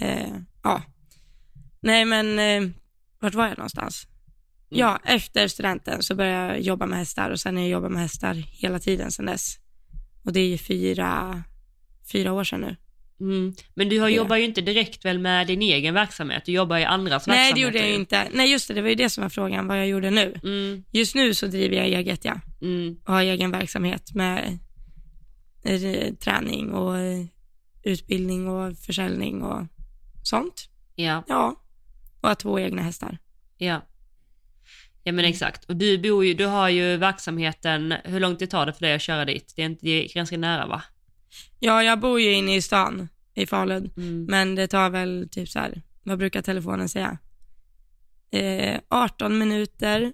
[0.00, 0.82] Eh, ja.
[1.80, 2.70] Nej men, eh,
[3.18, 4.06] vart var jag någonstans?
[4.74, 4.80] Mm.
[4.86, 8.02] Ja, efter studenten så började jag jobba med hästar och sen har jag jobbat med
[8.02, 9.58] hästar hela tiden sedan dess.
[10.24, 11.42] Och det är ju fyra,
[12.12, 12.76] fyra år sedan nu.
[13.20, 13.54] Mm.
[13.74, 14.16] Men du har, Ja.
[14.16, 17.54] jobbar ju inte direkt väl med din egen verksamhet, du jobbar i andras Nej, verksamheter.
[17.54, 18.28] det gjorde jag inte.
[18.32, 20.40] Nej, just det, det var ju det som var frågan, vad jag gjorde nu.
[20.44, 20.84] Mm.
[20.92, 22.40] Just nu så driver jag eget, ja.
[22.62, 22.96] Mm.
[23.06, 24.58] Och har egen verksamhet med
[25.64, 27.24] eh, träning och eh,
[27.82, 29.66] utbildning och försäljning och
[30.22, 30.68] sånt.
[30.94, 31.54] Ja, Ja,
[32.20, 33.18] och har två egna hästar.
[33.58, 33.82] ja.
[35.06, 35.30] Ja men Mm.
[35.30, 35.64] exakt.
[35.64, 38.94] Och du bor ju, du har ju verksamheten, hur långt det tar det för dig
[38.94, 39.52] att köra dit?
[39.56, 40.82] Det är, inte, det är ganska nära va?
[41.60, 43.90] Ja, jag bor ju inne i stan i Falun.
[43.96, 44.24] Mm.
[44.24, 47.18] Men det tar väl typ så här, vad brukar telefonen säga?
[48.30, 50.12] Eh, 18 minuter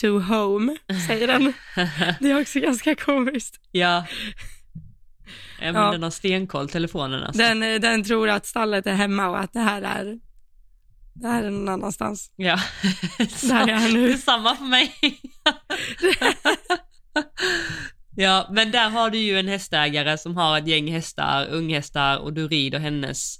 [0.00, 0.76] to home,
[1.08, 1.52] säger den.
[2.20, 3.60] Det är också ganska komiskt.
[3.70, 4.06] ja.
[5.62, 5.90] Ja men Ja.
[5.92, 7.42] den har stenkoll telefonen alltså.
[7.42, 10.18] Den, eh, den tror att stallet är hemma och att det här är,
[11.12, 12.30] det här är någon annanstans.
[12.36, 12.60] Ja.
[13.42, 14.18] Där är han nu.
[14.18, 14.94] Samma för mig.
[18.16, 22.32] ja, men där har du ju en hästägare som har ett gäng hästar, unghästar och
[22.32, 23.36] du rider hennes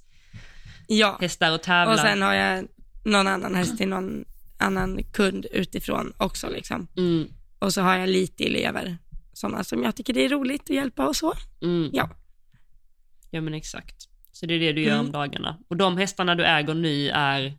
[0.89, 1.95] Ja, hästar och tävlar.
[1.95, 2.67] och sen har jag
[3.05, 4.25] någon annan häst till någon
[4.59, 6.89] annan kund utifrån också liksom.
[6.97, 7.29] Mm,
[7.59, 8.99] Och så har jag lite elever,
[9.33, 11.33] sådana som jag tycker det är roligt att hjälpa och så.
[11.63, 11.91] mm.
[11.93, 12.11] Ja.
[13.31, 14.09] Ja men exakt.
[14.41, 15.07] Så det är det du gör Mm.
[15.07, 15.59] om dagarna.
[15.69, 17.59] Och de hästarna du äger nu är,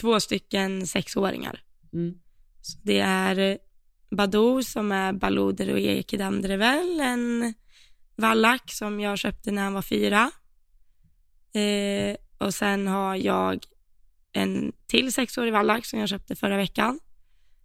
[0.00, 1.60] Två stycken sexåringar.
[1.92, 2.14] mm,
[2.62, 3.58] Så det är
[4.10, 7.54] Badou som är Baloder och Ekedam Drevel, en
[8.16, 10.30] vallack som jag köpte när han var fyra.
[11.52, 13.64] Eh, och sen har jag
[14.32, 17.00] en till sexårig vallack som jag köpte förra veckan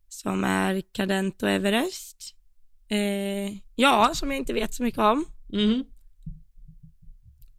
[0.07, 2.35] som är Cadento Everest.
[2.87, 5.25] Eh, ja, som jag inte vet så mycket om.
[5.53, 5.83] Mm.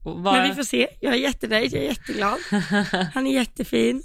[0.04, 0.88] Vad- Men vi får se.
[1.00, 2.38] Jag är jättenöjd, jag är jätteglad.
[3.14, 4.02] Han är jättefin.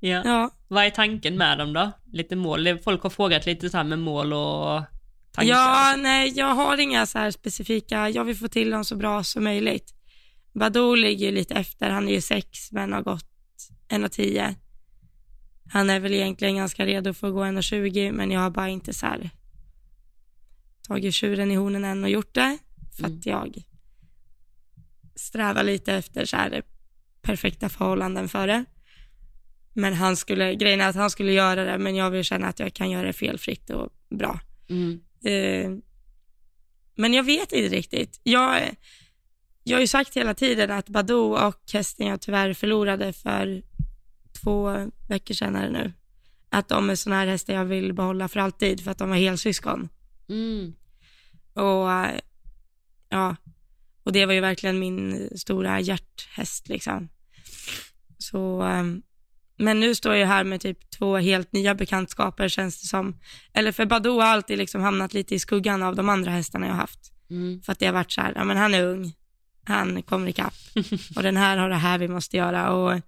[0.00, 0.22] ja.
[0.24, 1.90] Ja, Vad är tanken med dem då?
[2.12, 2.78] Lite mål?
[2.78, 4.82] Folk har frågat lite så här med mål och
[5.32, 5.52] tankar.
[5.54, 9.24] ja nej, jag har inga så här specifika, jag vill få till dem så bra
[9.24, 9.94] som möjligt.
[10.52, 13.26] Badou ligger ju lite efter, han är ju sex men har gått
[13.88, 14.54] 1,10.
[15.72, 18.94] Han är väl egentligen ganska redo för att gå 1,20 men jag har bara inte
[18.94, 19.30] så här
[20.88, 22.58] tagit tjuren i hornen än och gjort det
[22.96, 23.18] för Mm.
[23.18, 23.62] att jag
[25.14, 26.62] strävar lite efter så här
[27.22, 28.64] perfekta förhållanden för det.
[29.72, 32.58] Men han skulle, grejen är att han skulle göra det men jag vill känna att
[32.58, 34.40] jag kan göra det felfritt och bra.
[34.68, 35.00] Mm.
[35.24, 35.78] Eh,
[36.96, 38.20] men jag vet inte riktigt.
[38.22, 38.62] Jag,
[39.62, 43.62] jag har ju sagt hela tiden att Badou och hästen jag tyvärr förlorade för
[44.42, 45.92] två veckor sedan är det nu,
[46.48, 49.16] att de är sådana här hästar jag vill behålla för alltid för att de var
[49.16, 49.88] helsyskon.
[50.28, 50.74] Mm.
[51.54, 52.20] Och eh,
[54.04, 57.08] och det var ju verkligen min stora hjärthäst liksom.
[58.18, 59.02] Så, ehm,
[59.58, 63.20] men nu står jag här med typ två helt nya bekantskaper känns det som.
[63.54, 66.72] Eller för Badou har alltid liksom hamnat lite i skuggan av de andra hästarna jag
[66.72, 67.12] har haft.
[67.30, 67.62] Mm.
[67.62, 69.12] För att det har varit så här, ja men han är ung,
[69.64, 70.54] han kommer ikapp
[71.16, 73.00] och den här har det här vi måste göra och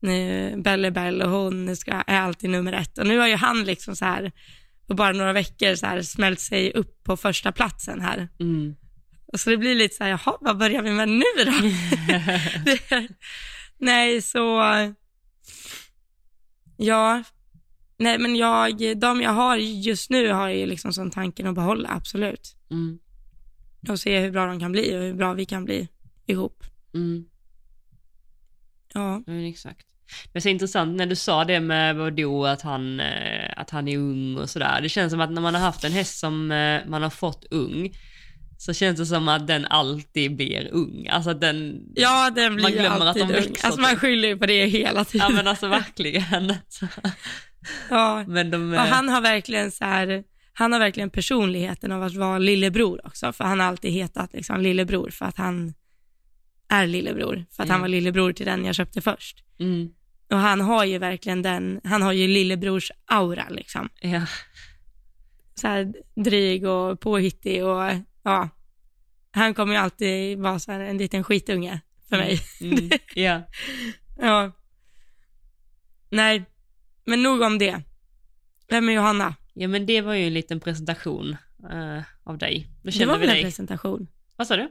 [0.00, 2.98] nu, Belle Belle och hon ska, är alltid nummer ett.
[2.98, 4.32] Och nu har ju han liksom så här
[4.86, 8.28] på bara några veckor så här smält sig upp på första platsen här.
[8.40, 8.76] Mm.
[9.36, 11.52] Och så det blir lite så här, jaha, vad börjar vi med nu då?
[12.64, 13.08] Det-
[13.78, 14.60] nej, så
[16.76, 17.22] ja,
[17.98, 21.54] nej men jag, de jag har just nu har jag ju liksom som tanken att
[21.54, 22.56] behålla, absolut.
[22.70, 22.98] Mm.
[23.88, 25.88] Och se hur bra de kan bli och hur bra vi kan bli
[26.26, 26.64] ihop.
[26.94, 27.24] Mm.
[28.94, 29.86] Ja, men exakt.
[30.32, 33.98] Är så intressant när du sa det med Vadå, att han, eh, att han är
[33.98, 34.80] ung och sådär.
[34.82, 37.44] Det känns som att när man har haft en häst som eh, man har fått
[37.50, 37.92] ung,
[38.58, 41.08] så känns det som att den alltid blir ung.
[41.08, 43.42] Alltså att den, ja den blir Man glömmer att alltid de ung.
[43.42, 43.98] växer Alltså man typ.
[44.00, 45.34] skyller ju på det hela ja tiden.
[45.34, 46.54] men alltså verkligen.
[46.68, 46.86] Så-
[47.90, 48.24] Ja.
[48.28, 52.14] Men de, Och eh, han har verkligen så här, han har verkligen personligheten av att
[52.14, 55.74] vara lillebror också, för han har alltid hetat liksom lillebror för att han
[56.68, 57.80] är lillebror, för att han Mm.
[57.80, 59.44] var lillebror till den jag köpte först.
[59.60, 59.88] mm,
[60.30, 63.88] Och han har ju verkligen den, han har ju lillebrors aura liksom.
[64.00, 64.22] ja,
[65.54, 65.92] Så här
[66.24, 67.82] dryg och påhittig och
[68.26, 68.48] ja,
[69.30, 72.40] han kommer ju alltid vara så här en liten skitunge för mig.
[72.60, 73.42] mm, ja.
[74.18, 74.52] Ja.
[76.10, 76.44] Nej,
[77.04, 77.82] men nog om det.
[78.68, 79.34] Vem är Johanna?
[79.54, 81.36] ja, men det var ju en liten presentation
[81.70, 82.68] eh, av dig.
[82.82, 83.42] Det var väl en dig.
[83.42, 84.06] presentation?
[84.36, 84.68] Vad sa du?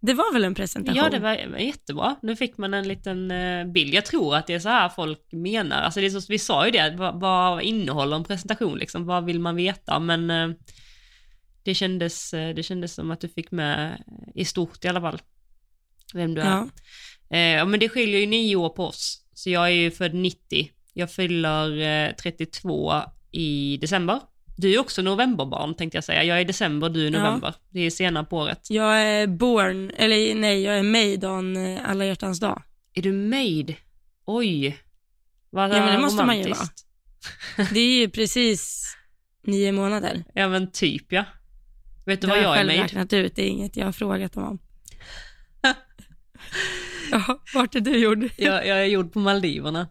[0.00, 1.02] Det var väl en presentation?
[1.04, 2.16] Ja, det var, var jättebra.
[2.22, 3.94] Nu fick man en liten eh, bild.
[3.94, 5.82] Jag tror att det är så här folk menar.
[5.82, 9.04] Alltså det är så, vi sa ju det, vad, vad innehåller en presentation liksom?
[9.06, 9.98] Vad vill man veta?
[9.98, 10.56] Men eh,
[11.62, 14.02] det, kändes, eh, det kändes som att du fick med
[14.34, 15.22] i stort i alla fall.
[16.14, 16.46] Vem du är.
[16.46, 16.68] Ja.
[17.30, 19.24] Eh, ja, men det skiljer ju nio år på oss.
[19.34, 20.70] Så jag är ju född 90.
[20.92, 22.92] Jag fyller eh, 32
[23.30, 24.20] i december.
[24.56, 26.24] Du är också novemberbarn tänkte jag säga.
[26.24, 27.18] Jag är december, du är Ja.
[27.18, 27.54] november.
[27.70, 28.66] Det är senare på året.
[28.70, 32.62] Jag är born, eller nej, jag är made on eh, alla hjärtans dag.
[32.94, 33.76] Är du made?
[34.24, 34.78] Oj.
[35.50, 36.86] Vad Ja, men det måste man ju romantiskt.
[37.72, 38.92] Det är ju precis
[39.46, 40.24] nio månader.
[40.34, 41.24] Ja men typ ja.
[42.04, 42.82] Vet du vad har jag är made?
[42.82, 44.58] räknat ut, det är inget jag har frågat dem om.
[47.10, 48.24] ja, vart är du gjord?
[48.36, 49.88] Jag, jag är gjord på Maldiverna.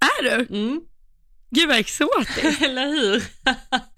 [0.00, 0.56] Är du?
[0.58, 0.80] Mm.
[1.50, 2.62] Gud vad exotiskt.
[2.62, 3.16] Eller hur?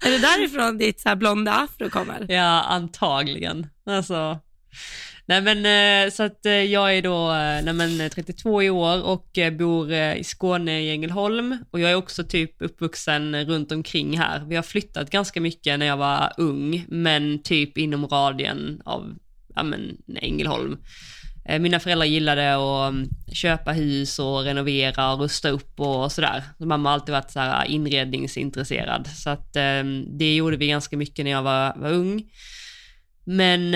[0.05, 2.31] är det därifrån ditt så blonda afro kommer?
[2.31, 3.67] ja, antagligen.
[3.85, 4.39] Alltså.
[5.29, 5.65] Nej men
[6.05, 9.93] eh, så att eh, jag är då eh, nej, men, 32 i år och bor
[9.93, 14.45] i Skåne i Ängelholm och jag är också typ uppvuxen runt omkring här.
[14.45, 19.15] Vi har flyttat ganska mycket när jag var ung men typ inom radien av
[19.55, 20.77] ja, men, Ängelholm.
[21.59, 26.43] Mina föräldrar gillade att mm, köpa hus och renovera och rusta upp och sådär.
[26.57, 29.07] Mamma har alltid varit så här inredningsintresserad.
[29.07, 29.53] Så att
[30.07, 32.23] det gjorde vi ganska mycket när jag var, var ung.
[33.23, 33.75] Men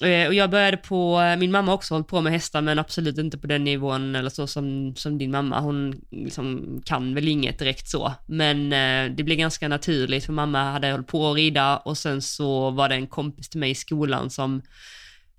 [0.00, 3.18] Eh, och jag började på, min mamma har också hållit på med hästar men absolut
[3.18, 5.60] inte på den nivån eller så som, som din mamma.
[5.60, 8.12] Hon liksom kan väl inget direkt så.
[8.26, 12.22] Men eh, det blev ganska naturligt för mamma hade hållit på att rida och sen
[12.22, 14.62] så var det en kompis till mig i skolan som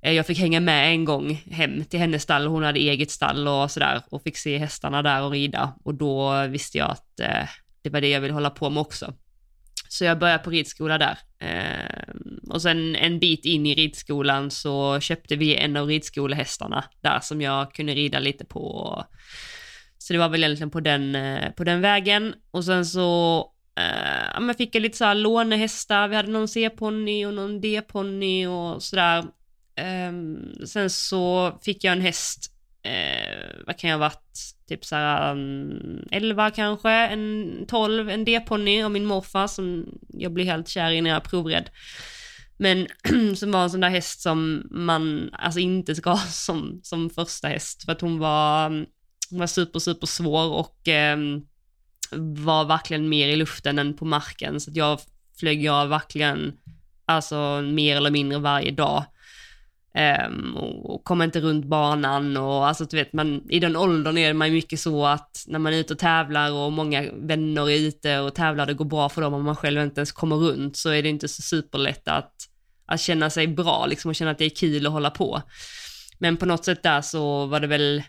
[0.01, 3.47] eh, jag fick hänga med en gång hem till hennes stall, hon hade eget stall
[3.47, 7.49] och sådär och fick se hästarna där och rida och då visste jag att eh,
[7.81, 9.13] det var det jag ville hålla på med också.
[9.89, 11.17] Så jag började på ridskola där.
[11.45, 17.19] Ehm, och sen en bit in i ridskolan så köpte vi en av ridskolehästarna där
[17.19, 19.03] som jag kunde rida lite på.
[19.97, 22.34] Så det var väl egentligen på den, eh, på den vägen.
[22.51, 23.39] Och sen så
[23.77, 27.62] eh, ja, men fick jag lite så här lånehästar, vi hade någon C-ponny och någon
[27.62, 29.23] D-ponny och sådär.
[29.75, 32.51] Ehm, sen så fick jag en häst,
[32.85, 38.25] eh, vad kan jag ha varit, typ såhär um, mm, 11 kanske, en 12, en
[38.25, 41.69] D-ponny av min morfar som jag blev helt kär i när jag provred.
[42.57, 42.87] Men
[43.35, 47.47] som var en sån där häst som man alltså inte ska ha som, som första
[47.47, 48.85] häst för att hon var, mm,
[49.29, 51.17] hon var super, super svår och eh,
[52.35, 54.99] var verkligen mer i luften än på marken så att jag
[55.39, 56.53] flög jag verkligen
[57.05, 59.03] alltså mer eller mindre varje dag.
[60.27, 64.34] Um, och kommer inte runt banan och alltså du vet, man, i den åldern är
[64.34, 68.19] man mycket så att när man är ute och tävlar och många vänner är ute
[68.19, 70.89] och tävlar, det går bra för dem och man själv inte ens kommer runt så
[70.89, 72.34] är det inte så superlätt att,
[72.86, 75.41] att känna sig bra liksom och känna att det är kul att hålla på.
[76.19, 78.03] Men på något sätt där så var det väl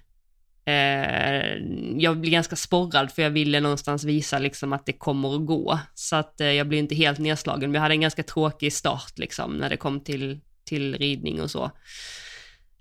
[0.64, 1.56] eh,
[1.96, 5.78] jag blev ganska sporrad för jag ville någonstans visa liksom att det kommer att gå.
[5.94, 7.70] Så att eh, jag blev inte helt nedslagen.
[7.70, 11.50] men jag hade en ganska tråkig start liksom när det kom till till ridning och
[11.50, 11.70] så.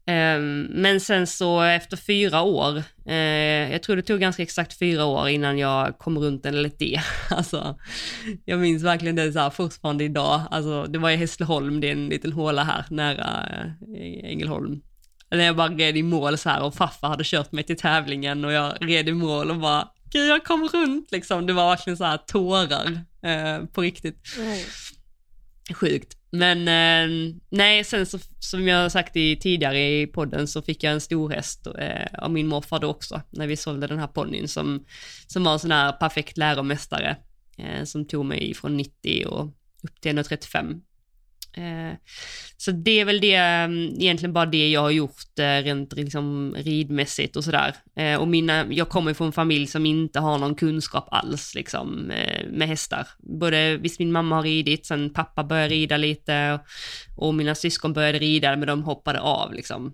[0.08, 5.06] Ehm, men sen så efter fyra år, eh, jag tror det tog ganska exakt fyra
[5.06, 6.82] år innan jag kom runt en LT.
[7.30, 7.80] Alltså,
[8.46, 10.42] jag minns verkligen det så här fortfarande idag.
[10.52, 14.82] Alltså, det var i Hässleholm, det är en liten håla här nära eh, Ängelholm.
[15.32, 18.46] När jag bara red i mål så här och farfar hade kört mig till tävlingen
[18.46, 21.46] och jag red i mål och bara, gud jag kom runt liksom.
[21.46, 24.38] Det var verkligen så här tårar eh, på riktigt.
[24.40, 24.58] Mm.
[25.74, 26.18] Sjukt.
[26.32, 30.94] Men eh, nej, sen så, som jag sagt i, tidigare i podden så fick jag
[30.94, 34.48] en stor häst eh, av min morfar då också, när vi sålde den här ponnyn
[34.48, 34.86] som,
[35.28, 37.18] som var en sån här perfekt läromästare
[37.58, 39.46] eh, som tog mig från 90 och
[39.84, 40.82] upp till 135
[42.58, 46.56] så det är väl det, mm, egentligen bara det jag har gjort eh, rent liksom
[46.58, 47.76] ridmässigt och sådär.
[47.96, 52.12] Eh, och mina, jag kommer från en familj som inte har någon kunskap alls liksom
[52.52, 53.08] med hästar.
[53.20, 56.60] Både, visst min mamma har ridit, sen pappa började rida lite
[57.16, 59.94] och, mina syskon började rida men de hoppade av liksom.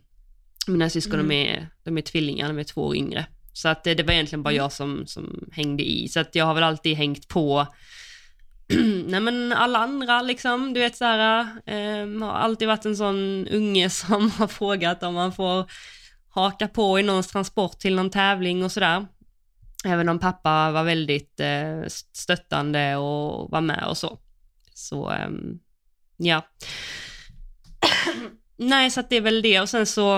[0.68, 1.28] Mina syskon mm.
[1.30, 3.26] de, är, de är tvillingar, de är två år yngre.
[3.54, 4.64] Så att det, det var egentligen bara mm.
[4.64, 6.08] jag som, som hängde i.
[6.08, 7.68] Så att jag har väl alltid hängt på
[9.08, 13.90] nej men alla andra liksom, du vet såhär, eh, har alltid varit en sån unge
[13.90, 15.72] som har frågat om man får
[16.30, 19.08] haka på i någons transport till någon tävling och sådär.
[19.86, 21.82] Även om pappa var väldigt eh,
[22.14, 24.20] stöttande och var med och så.
[24.74, 25.30] Så, eh,
[26.18, 26.46] ja.
[28.58, 30.18] nej, så att det är väl det och sen så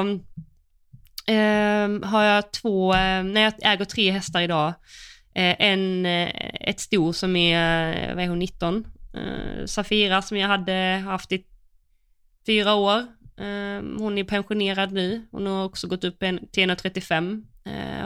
[1.28, 4.74] eh, har jag två, eh, nej jag äger tre hästar idag.
[5.36, 8.88] Eh, en, eh, ett sto som är, eh, vad är hon, 19?
[9.66, 11.46] Safira som jag hade haft i
[12.46, 13.06] fyra år.
[13.38, 15.28] Ehm, hon är pensionerad nu.
[15.32, 16.20] Hon har också gått upp
[16.52, 17.46] till 1,35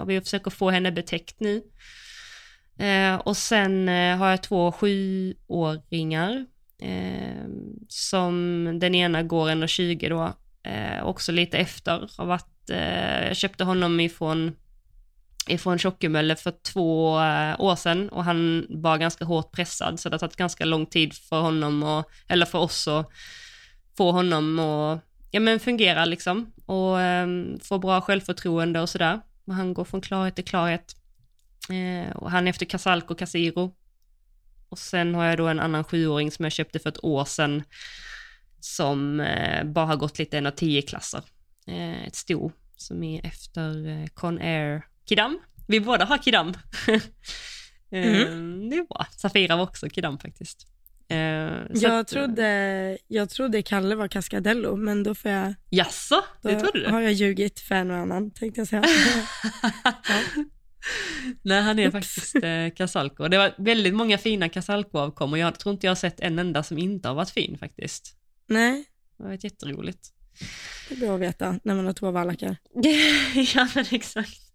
[0.01, 1.63] och vi försöker få henne betäckt nu.
[3.23, 6.45] Och sen har jag två sjuåringar
[6.81, 10.33] ehm, som den ena går 1,20 då,
[11.03, 12.09] också lite efter.
[12.17, 12.69] Har varit,
[13.27, 14.55] jag köpte honom ifrån
[15.47, 20.13] ifrån Tjockemölle för två eh, år sedan och han var ganska hårt pressad så det
[20.13, 23.11] har tagit ganska lång tid för honom och, eller för oss att
[23.97, 29.21] få honom att ja, men fungera liksom och um, få bra självförtroende och sådär.
[29.45, 30.95] Och han går från klarhet till klarhet.
[31.69, 33.75] Eh, och han är efter Casalco Casiro.
[34.69, 37.63] Och sen har jag då en annan sjuåring som jag köpte för ett år sedan
[38.59, 41.21] som eh, bara har gått lite en av tio klasser.
[41.67, 45.39] Eh, ett sto som är efter eh, Conair Kidam.
[45.67, 46.53] Vi båda har Kidam.
[47.91, 48.69] Eh, mm.
[48.69, 49.05] det är bra.
[49.17, 50.67] Safira var också Kidam faktiskt.
[51.11, 51.17] Uh,
[51.73, 55.53] jag, att, trodde, jag trodde Kalle var Cascadello, men då får jag...
[55.69, 56.91] Jaså, det trodde du?
[56.91, 58.83] Har jag ljugit för en och annan, tänkte jag säga.
[59.83, 60.43] ja.
[61.41, 61.91] Nej, han är Oops.
[61.93, 63.27] faktiskt eh, Casalco.
[63.27, 65.37] Det var väldigt många fina Casalco-avkommor.
[65.37, 68.15] Jag tror inte jag har sett en enda som inte har varit fin faktiskt.
[68.47, 68.85] Nej.
[69.17, 70.09] Det var jätteroligt.
[70.89, 72.55] Det är bra att veta när man har två vallackar.
[73.55, 74.46] ja, men exakt.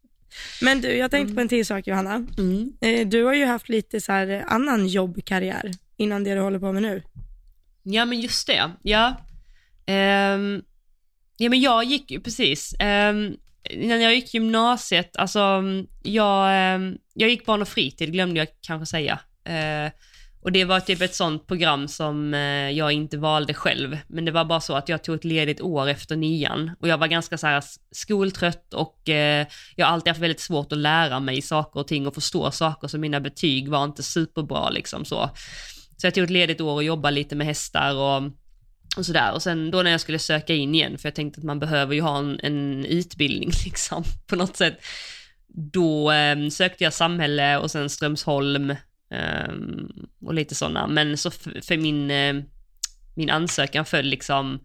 [0.60, 2.26] Men du, jag tänkte på en till sak Johanna.
[2.38, 2.72] Mm.
[2.80, 6.72] Eh, du har ju haft lite så här annan jobbkarriär innan det du håller på
[6.72, 7.02] med nu.
[7.82, 9.16] Ja men just det, ja.
[9.86, 10.62] Um,
[11.36, 13.36] ja men jag gick ju precis, um,
[13.76, 15.62] när jag gick gymnasiet, alltså
[16.02, 19.20] jag, um, jag gick barn och fritid glömde jag kanske säga.
[19.48, 19.90] Uh,
[20.42, 24.32] och det var typ ett sånt program som eh, jag inte valde själv, men det
[24.32, 26.70] var bara så att jag tog ett ledigt år efter nian.
[26.80, 30.72] Och jag var ganska så här skoltrött och eh, jag har alltid haft väldigt svårt
[30.72, 32.88] att lära mig saker och ting och förstå saker.
[32.88, 35.30] Så mina betyg var inte superbra liksom så.
[35.96, 38.22] Så jag tog ett ledigt år och jobbade lite med hästar och,
[38.96, 39.32] och sådär.
[39.32, 41.94] Och sen då när jag skulle söka in igen, för jag tänkte att man behöver
[41.94, 44.78] ju ha en, en utbildning liksom på något sätt
[45.54, 48.74] då eh, sökte jag samhälle och sen Strömsholm
[49.12, 49.54] eh,
[50.26, 50.86] och lite sådana.
[50.86, 52.34] Men så för min, eh,
[53.14, 54.60] min ansökan föll liksom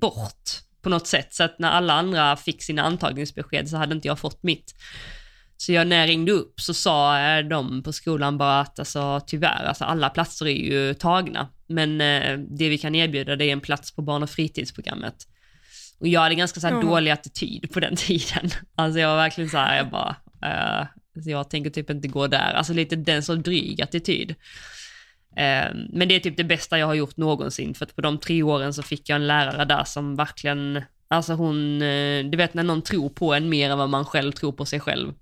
[0.00, 0.50] bort
[0.82, 1.34] på något sätt.
[1.34, 4.74] Så att när alla andra fick sina antagningsbesked så hade inte jag fått mitt.
[5.56, 9.64] Så jag, när jag ringde upp så sa de på skolan bara att alltså, tyvärr,
[9.64, 11.48] alltså, alla platser är ju tagna.
[11.66, 15.14] Men eh, det vi kan erbjuda det är en plats på barn och fritidsprogrammet.
[16.00, 16.86] Och jag hade ganska så här, Mm.
[16.86, 18.50] dålig attityd på den tiden.
[18.74, 20.88] Alltså jag var verkligen så här, jag bara, eh, alltså,
[21.24, 22.52] jag tänker typ inte gå där.
[22.52, 24.34] Alltså lite den så dryg attityd.
[25.36, 28.18] Eh, men det är typ det bästa jag har gjort någonsin, för att på de
[28.18, 32.54] tre åren så fick jag en lärare där som verkligen, alltså hon, eh, du vet
[32.54, 35.12] när någon tror på en mer än vad man själv tror på sig själv.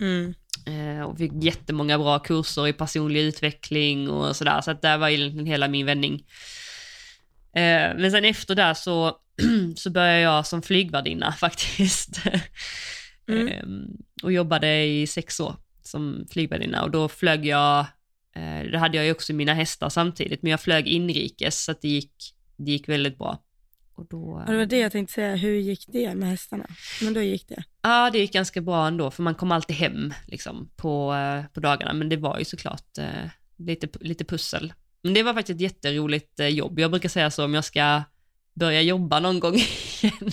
[0.00, 0.34] Mm.
[0.66, 5.08] Eh, och fick jättemånga bra kurser i personlig utveckling och sådär, så att där var
[5.08, 6.24] egentligen hela min vändning.
[7.56, 9.16] Eh, men sen efter det så,
[9.76, 12.20] så började jag som flygvärdinna faktiskt.
[13.28, 13.48] Mm.
[13.48, 13.64] eh,
[14.22, 17.78] och jobbade i sex år som flygvärdinna och då flög jag,
[18.36, 21.80] eh, det hade jag ju också mina hästar samtidigt, men jag flög inrikes så att
[21.80, 23.42] det gick, det gick väldigt bra.
[23.94, 26.66] Och då, Och det var det jag tänkte säga, hur gick det med hästarna?
[27.02, 27.62] Men då gick det.
[27.82, 31.60] Ja, det gick ganska bra ändå, för man kom alltid hem liksom, på, eh, på
[31.60, 34.72] dagarna, men det var ju såklart eh, lite, lite pussel.
[35.02, 36.78] Men det var faktiskt ett jätteroligt eh, jobb.
[36.78, 38.02] Jag brukar säga så om jag ska
[38.54, 39.54] börja jobba någon gång
[40.04, 40.30] igen,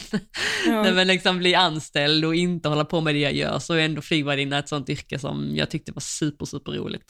[0.67, 0.83] Ja.
[0.83, 3.79] när man liksom blir anställd och inte hålla på med det jag gör, så är
[3.85, 7.05] ändå flygvärdinna ett sånt yrke som jag tyckte var super, super roligt.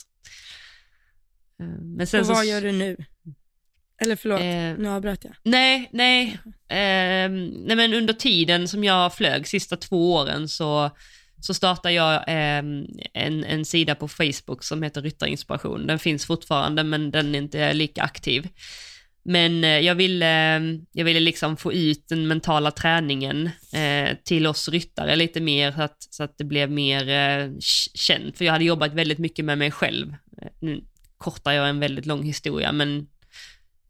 [1.60, 2.96] Eh, Men sen Och så, vad gör du nu?
[4.02, 4.46] Eller förlåt, Eh,
[4.78, 5.34] nu avbröt jag.
[5.42, 6.38] Nej, nej.
[6.68, 10.90] Ehm, nej men under tiden som jag flög, sista två åren, så,
[11.40, 15.86] så startade jag ehm, en, en sida på Facebook som heter Ryttarinspiration.
[15.86, 18.48] Den finns fortfarande men den är inte lika aktiv.
[19.24, 20.62] Men eh, jag ville, eh,
[20.92, 25.82] jag ville liksom få ut den mentala träningen eh, till oss ryttare lite mer så
[25.82, 27.50] att, så att det blev mer eh,
[27.94, 28.38] känt.
[28.38, 30.14] För jag hade jobbat väldigt mycket med mig själv.
[30.42, 30.84] Eh, nu
[31.18, 33.06] kortar jag en väldigt lång historia men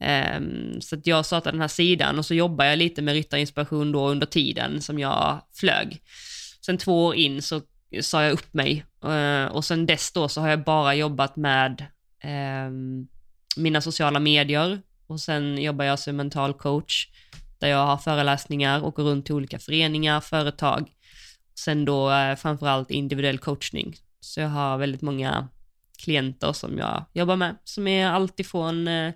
[0.01, 3.93] ehm, så att jag startade den här sidan och så jobbade jag lite med ryttarinspiration
[3.93, 6.03] då under tiden som jag flög.
[6.67, 7.63] Sen två år in så
[8.01, 8.85] sa jag upp mig
[9.51, 11.87] och sen dess då så har jag bara jobbat med
[12.23, 13.07] ehm,
[13.57, 17.09] mina sociala medier och sen jobbar jag som mental coach
[17.59, 20.91] där jag har föreläsningar och går runt till olika föreningar, företag.
[21.59, 23.97] Sen då eh, framförallt individuell coachning.
[24.21, 25.49] Så jag har väldigt många
[25.99, 29.13] klienter som jag jobbar med som är alltifrån eh,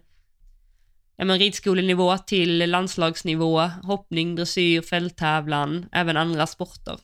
[1.16, 6.98] ja, men ridskolenivå till landslagsnivå, hoppning, dressyr, fälttävlan, även andra sporter.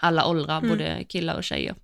[0.00, 0.70] Alla åldrar, Mm.
[0.70, 1.74] både killar och tjejer.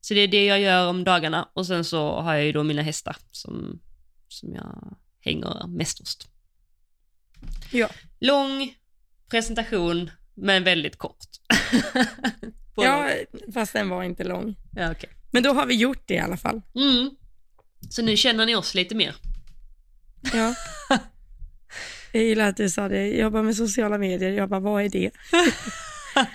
[0.00, 2.62] Så det är det jag gör om dagarna och sen så har jag ju då
[2.62, 3.80] mina hästar som,
[4.28, 6.18] som jag hänger mest hos.
[7.72, 7.88] Ja.
[8.20, 8.74] Lång
[9.30, 11.18] presentation, men väldigt kort.
[12.82, 13.10] Ja,
[13.54, 14.56] fast den var inte lång.
[14.72, 15.10] ja okej.
[15.30, 16.62] Men då har vi gjort det i alla fall.
[16.74, 17.10] Mm.
[17.90, 19.16] Så nu känner ni oss lite mer.
[20.32, 20.54] Ja.
[22.12, 24.88] Jag gillar att du sa det, jag jobbar med sociala medier, jag bara, vad är
[24.88, 25.10] det?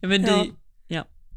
[0.00, 0.22] Ja, men.
[0.22, 0.46] Du, ja.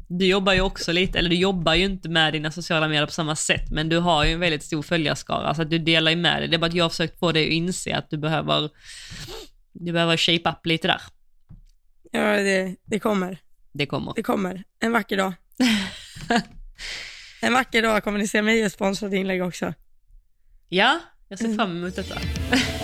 [0.08, 3.12] Du jobbar ju också lite, eller du jobbar ju inte med dina sociala medier på
[3.12, 6.16] samma sätt, men du har ju en väldigt stor följarskara, så att du delar ju
[6.16, 6.48] med dig.
[6.48, 8.70] Det är bara att jag har försökt få dig att inse att du behöver,
[9.72, 11.00] du behöver shape up lite där.
[12.12, 13.38] Ja, det, det kommer.
[13.72, 14.12] Det kommer.
[14.16, 14.62] Det kommer.
[14.80, 15.32] En vacker dag.
[17.40, 19.74] en vacker dag kommer ni se mig i ett sponsrat inlägg också.
[20.68, 22.14] Ja, jag ser fram emot detta.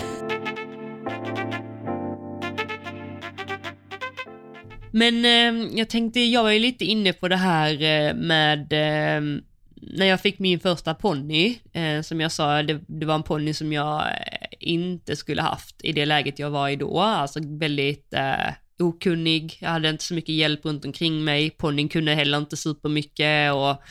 [4.91, 9.41] Men eh, jag tänkte, jag var ju lite inne på det här eh, med eh,
[9.81, 13.53] när jag fick min första ponny, eh, som jag sa, det, det var en ponny
[13.53, 18.13] som jag eh, inte skulle haft i det läget jag var i då, alltså väldigt
[18.13, 22.57] eh, okunnig, jag hade inte så mycket hjälp runt omkring mig, ponnyn kunde heller inte
[22.57, 23.83] supermycket och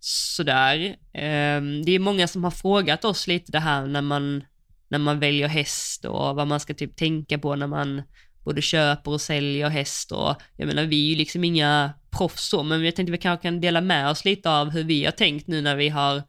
[0.00, 0.96] sådär.
[1.12, 4.44] Ehm, det är många som har frågat oss lite det här när man,
[4.88, 8.02] när man väljer häst och vad man ska typ tänka på när man
[8.46, 12.62] både köper och säljer häst och jag menar vi är ju liksom inga proffs så,
[12.62, 15.46] men jag tänkte vi kanske kan dela med oss lite av hur vi har tänkt
[15.46, 16.22] nu när vi har,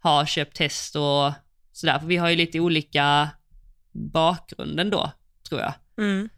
[0.00, 1.32] har köpt häst och
[1.72, 3.28] sådär, för vi har ju lite olika
[3.92, 5.10] bakgrunden då,
[5.48, 5.74] tror jag.
[5.98, 6.28] Mm.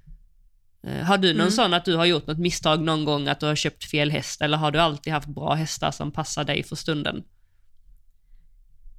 [0.82, 1.50] Eh, Har du någon Mm.
[1.50, 4.42] sån att du har gjort något misstag någon gång att du har köpt fel häst
[4.42, 7.22] eller har du alltid haft bra hästar som passar dig för stunden?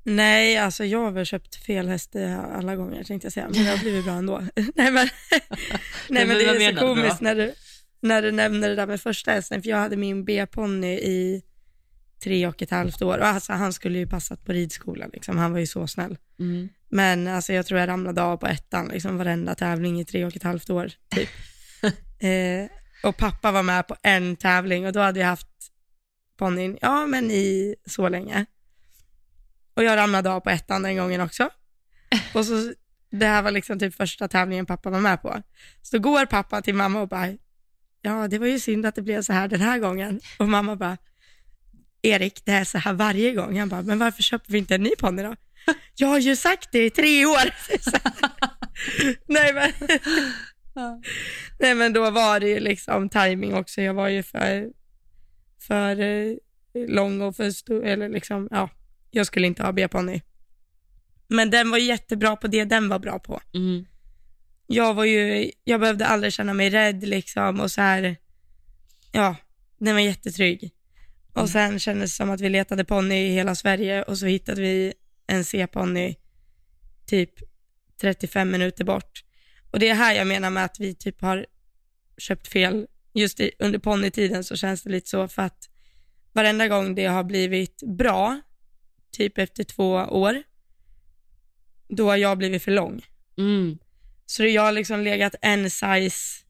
[0.09, 3.63] Nej, alltså jag har väl köpt fel häst eh, alla gånger tänkte jag säga, men
[3.63, 4.41] det har blivit bra ändå.
[4.55, 4.93] nej, men,
[6.09, 7.53] nej, men det är så komiskt när du,
[8.01, 11.43] när du nämner det där med första hästen, för jag hade min B-ponny i
[12.23, 15.37] tre och ett halvt år och alltså, han skulle ju passat på ridskolan, liksom.
[15.37, 16.17] han var ju så snäll.
[16.39, 16.69] Mm.
[16.89, 20.35] Men alltså, jag tror jag ramlade av på ettan, liksom, varenda tävling i tre och
[20.35, 20.91] ett halvt år.
[21.09, 21.29] Typ.
[22.23, 22.69] eh,
[23.03, 25.47] och pappa var med på en tävling och då hade jag haft
[26.37, 28.45] ponnyn, ja men i så länge.
[29.77, 31.49] Och jag ramlade av på ettan den gången också.
[32.33, 32.73] Och så,
[33.11, 35.41] det här var liksom typ första tävlingen pappa var med på.
[35.81, 37.33] Så går pappa till mamma och bara,
[38.01, 40.19] ja det var ju synd att det blev så här den här gången.
[40.39, 40.97] Och mamma bara,
[42.01, 43.59] Erik det är så här varje gång.
[43.59, 45.35] Han bara, men varför köper vi inte en ny ponny då?
[45.95, 47.53] Jag har ju sagt det i tre år.
[49.27, 49.71] Nej men,
[51.59, 53.81] nej men då var det ju liksom timing också.
[53.81, 54.69] Jag var ju för,
[55.67, 56.35] för eh,
[56.87, 58.69] lång och för stor, eller liksom, ja,
[59.11, 60.21] jag skulle inte ha B-ponny.
[61.27, 63.41] Men den var jättebra på det den var bra på.
[63.53, 63.85] Mm.
[64.67, 68.15] Jag var ju, jag behövde aldrig känna mig rädd liksom och så här,
[69.11, 69.35] ja,
[69.77, 70.71] den var jättetrygg.
[71.33, 74.61] Och sen kändes det som att vi letade ponny i hela Sverige och så hittade
[74.61, 74.93] vi
[75.27, 76.15] en C-ponny
[77.05, 77.31] typ
[78.01, 79.23] 35 minuter bort.
[79.71, 81.45] Och det är här jag menar med att vi typ har
[82.17, 82.87] köpt fel.
[83.13, 85.69] Just i, under ponnytiden så känns det lite så för att
[86.33, 88.41] varenda gång det har blivit bra,
[89.11, 90.43] typ efter två år,
[91.89, 93.05] då har jag blivit för lång.
[93.37, 93.77] Mm.
[94.25, 96.43] Så jag har liksom legat en size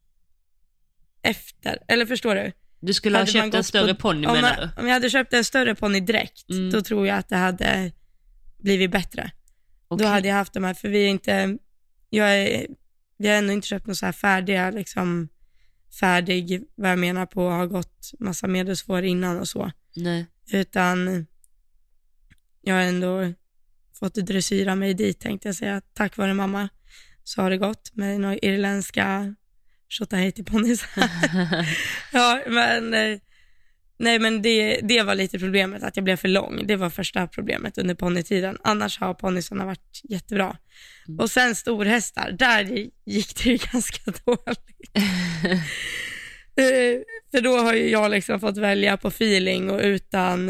[1.21, 2.51] efter, eller förstår du?
[2.79, 4.81] Du skulle ha Hade man köpt en större på- ponny om, menar du?
[4.81, 6.69] om jag hade köpt en större ponny direkt, Mm.
[6.71, 7.91] då tror jag att det hade
[8.57, 9.31] blivit bättre.
[9.87, 10.05] Okej.
[10.05, 11.57] Då hade jag haft de här, för vi är inte,
[12.09, 12.67] jag är,
[13.17, 15.29] vi har ändå inte köpt några så här färdiga, liksom
[15.99, 19.71] färdig, vad jag menar på, har gått massa medelsvår innan och så.
[19.95, 20.25] Nej.
[20.51, 21.25] Utan
[22.67, 23.33] jag har ändå
[23.99, 25.81] fått dressyra mig dit tänkte jag säga.
[25.93, 26.69] Tack vare mamma
[27.23, 29.35] så har det gått med några irländska
[29.89, 30.83] Shotahejti-ponnys.
[32.13, 33.19] ja, men eh,
[33.99, 36.67] nej, men det, det var lite problemet, att jag blev för lång.
[36.67, 38.57] Det var första problemet under ponnytiden.
[38.63, 40.57] Annars har ponnysarna varit jättebra.
[41.07, 41.19] Mm.
[41.19, 44.91] Och sen storhästar, där gick det ju ganska dåligt.
[46.59, 47.01] Eh,
[47.31, 50.49] för då har ju jag liksom fått välja på feeling och utan,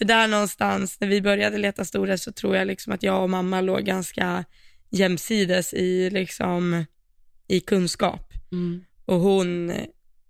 [0.00, 3.30] för där någonstans när vi började leta storhäst så tror jag liksom att jag och
[3.30, 4.44] mamma låg ganska
[4.90, 6.84] jämsides i liksom
[7.48, 8.84] i kunskap Mm.
[9.04, 9.72] och hon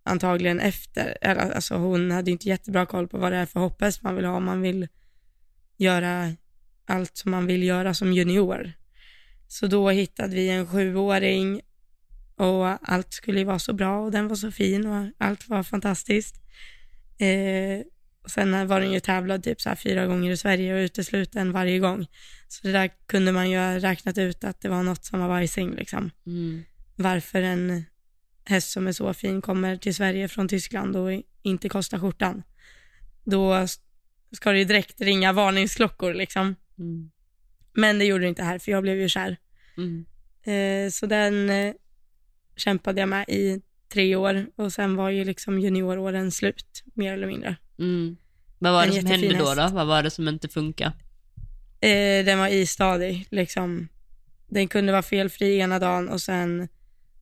[0.02, 4.16] antagligen efter, alltså hon hade inte jättebra koll på vad det är för hopphäst man
[4.16, 4.88] vill ha, man vill
[5.76, 6.32] göra
[6.86, 8.72] allt som man vill göra som junior.
[9.48, 11.60] Så då hittade vi en sjuåring
[12.36, 15.62] och allt skulle ju vara så bra och den var så fin och allt var
[15.62, 16.36] fantastiskt.
[17.18, 17.86] Eh,
[18.26, 22.06] sen var den ju tävlad typ så fyra gånger i Sverige och utesluten varje gång.
[22.48, 25.28] Så det där kunde man ju ha räknat ut att det var något som var
[25.28, 26.62] vajsing liksom Mm.
[26.96, 27.84] varför en
[28.44, 32.42] häst som är så fin kommer till Sverige från Tyskland och inte kostar skjortan.
[33.24, 33.66] Då
[34.32, 36.56] ska det ju direkt ringa varningsklockor liksom.
[36.78, 37.10] Mm.
[37.72, 39.36] Men det gjorde det inte här för jag blev ju kär.
[39.76, 40.04] Mm.
[40.42, 41.74] Eh, så den eh,
[42.56, 43.62] kämpade jag med i
[43.92, 47.56] tre år och sen var ju liksom junioråren slut mer eller mindre.
[47.78, 48.16] Mm.
[48.58, 49.68] Vad var En det som hände då, då?
[49.72, 50.92] Vad var det som inte funkar?
[51.80, 53.88] Eh, den var istadig liksom.
[54.48, 56.68] Den kunde vara felfri ena dagen och sen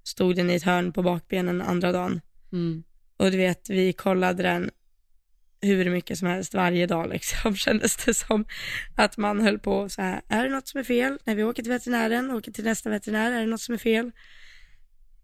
[0.02, 2.20] stod den i ett hörn på bakbenen andra dagen.
[2.52, 2.82] Mm.
[3.16, 4.70] Och du vet, vi kollade den
[5.60, 8.44] hur mycket som helst varje dag liksom, kändes det som.
[8.96, 11.18] Att man höll på så här, är det något som är fel?
[11.24, 14.10] När vi åker till veterinären, åker till nästa veterinär, är det något som är fel?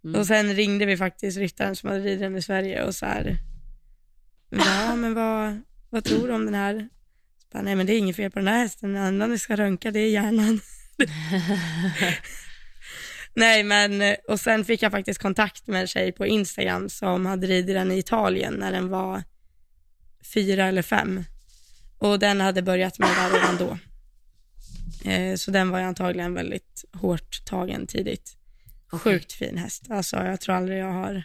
[0.05, 0.20] Mm.
[0.20, 3.38] Och sen ringde vi faktiskt ryttaren som hade ridit den i Sverige och så här,
[4.50, 6.88] ja men vad, vad tror du om den här?
[7.38, 9.38] Så bara, Nej men det är inget fel på den här hästen, den enda ni
[9.38, 10.61] ska röntga det är hjärnan.
[13.34, 17.46] Nej men, och sen fick jag faktiskt kontakt med en tjej på Instagram som hade
[17.46, 19.22] ridit den i Italien när den var
[20.34, 21.24] fyra eller fem.
[21.98, 23.78] Och den hade börjat med det redan då.
[25.11, 28.36] Eh, så den var ju antagligen väldigt hårt tagen tidigt.
[28.99, 29.86] Sjukt fin häst.
[29.90, 31.24] Alltså jag tror aldrig jag har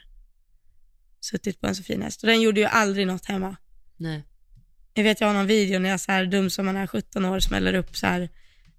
[1.20, 2.24] suttit på en så fin häst.
[2.24, 3.55] Och den gjorde ju aldrig något hemma.
[3.97, 4.24] Nej.
[4.93, 7.26] Jag vet jag har någon video när jag så här dum som man är 17
[7.26, 8.30] år smäller upp så här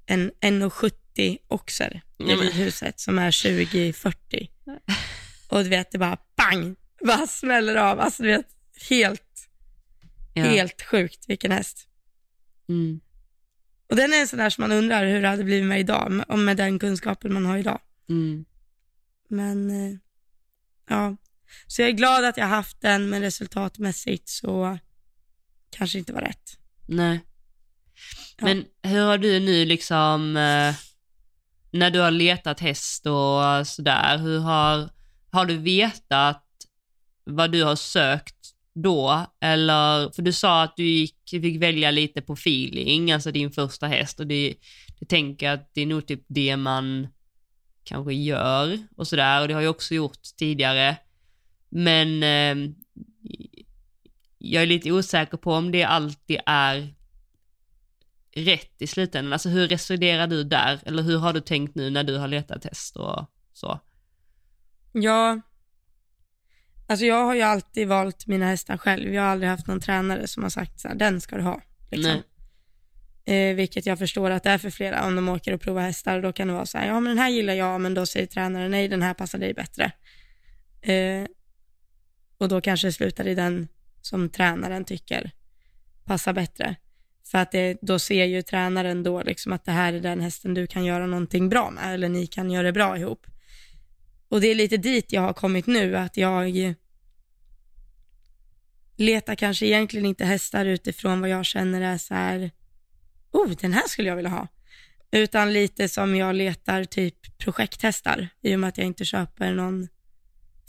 [0.06, 4.48] en 1,70 oxer i ridhuset som är 20-40.
[5.48, 6.76] Och du vet det bara pang,
[7.06, 8.00] bara smäller av.
[8.00, 8.46] Alltså du vet
[8.90, 9.48] helt,
[10.34, 10.44] Ja.
[10.44, 11.86] helt sjukt vilken häst.
[12.68, 13.00] Mm.
[13.90, 16.24] Och den är en sån där som man undrar hur det hade blivit med idag,
[16.28, 17.80] om med den kunskapen man har idag.
[18.08, 18.44] Mm.
[19.30, 19.98] Men eh,
[20.88, 21.16] ja,
[21.66, 24.78] så jag är glad att jag haft den, men resultatmässigt så
[25.70, 26.58] kanske inte var rätt.
[26.86, 27.20] Nej.
[28.36, 28.44] Ja.
[28.44, 30.74] Men hur har du nu liksom, eh,
[31.70, 34.90] när du har letat häst och sådär, hur har,
[35.30, 36.46] har du vetat
[37.24, 38.36] vad du har sökt
[38.74, 39.26] då?
[39.40, 43.86] Eller, för du sa att du gick, fick välja lite på feeling, alltså din första
[43.86, 44.54] häst och det,
[45.00, 47.08] det tänker att det är nog typ det man
[47.84, 50.96] kanske gör och sådär och det har jag också gjort tidigare.
[51.68, 52.70] Men eh,
[54.38, 56.94] jag är lite osäker på om det alltid är
[58.32, 59.32] rätt i slutändan.
[59.32, 60.80] Alltså hur resonerar du där?
[60.86, 63.80] Eller hur har du tänkt nu när du har letat häst och så?
[64.92, 65.40] Ja,
[66.86, 69.14] alltså jag har ju alltid valt mina hästar själv.
[69.14, 71.60] Jag har aldrig haft någon tränare som har sagt så här, den ska du ha.
[71.90, 72.22] Liksom.
[73.24, 76.22] Eh, vilket jag förstår att det är för flera om de åker och provar hästar.
[76.22, 78.26] Då kan det vara så här, ja men den här gillar jag, men då säger
[78.26, 79.92] tränaren nej, den här passar dig bättre.
[80.82, 81.26] Eh,
[82.38, 83.68] och då kanske det slutar i den
[84.02, 85.30] som tränaren tycker
[86.04, 86.76] passar bättre.
[87.24, 90.54] För att det, då ser ju tränaren då liksom att det här är den hästen
[90.54, 93.26] du kan göra någonting bra med, eller ni kan göra det bra ihop.
[94.28, 96.74] Och det är lite dit jag har kommit nu, att jag
[98.96, 102.50] letar kanske egentligen inte hästar utifrån vad jag känner är så här,
[103.32, 104.48] oh, den här skulle jag vilja ha.
[105.12, 109.88] Utan lite som jag letar typ projekthästar, i och med att jag inte köper någon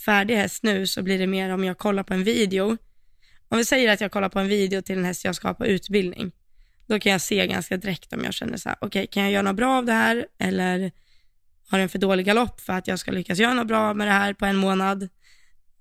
[0.06, 2.78] färdig häst nu så blir det mer om jag kollar på en video.
[3.50, 5.54] Om vi säger att jag kollar på en video till en häst jag ska ha
[5.54, 6.32] på utbildning,
[6.88, 9.32] då kan jag se ganska direkt om jag känner så här, okej, okay, kan jag
[9.32, 10.92] göra något bra av det här eller
[11.70, 14.12] har den för dålig galopp för att jag ska lyckas göra något bra med det
[14.12, 15.04] här på en månad?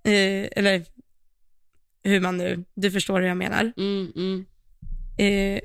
[0.02, 0.84] Eh, eller
[2.02, 3.72] hur man nu, du förstår hur jag menar.
[3.76, 4.46] Mm, mm.
[5.18, 5.60] Eh,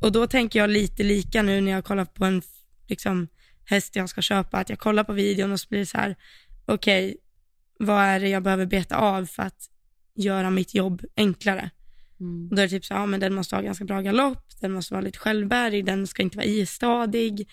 [0.00, 2.42] och då tänker jag lite lika nu när jag kollar på en
[2.86, 3.28] liksom,
[3.64, 6.16] häst jag ska köpa, att jag kollar på videon och så blir det så här,
[6.66, 7.16] okej, okay,
[7.78, 9.70] vad är det jag behöver beta av för att
[10.14, 11.70] göra mitt jobb enklare?
[12.20, 12.48] Mm.
[12.48, 14.72] Och då är det typ så, ja men den måste ha ganska bra galopp, den
[14.72, 17.48] måste vara lite självbärig, den ska inte vara istadig,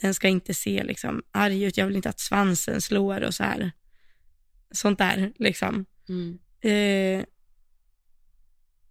[0.00, 3.44] den ska inte se liksom arg ut, jag vill inte att svansen slår och så
[3.44, 3.72] här.
[4.70, 5.84] Sånt där liksom.
[6.08, 6.38] Mm.
[6.60, 7.24] Eh,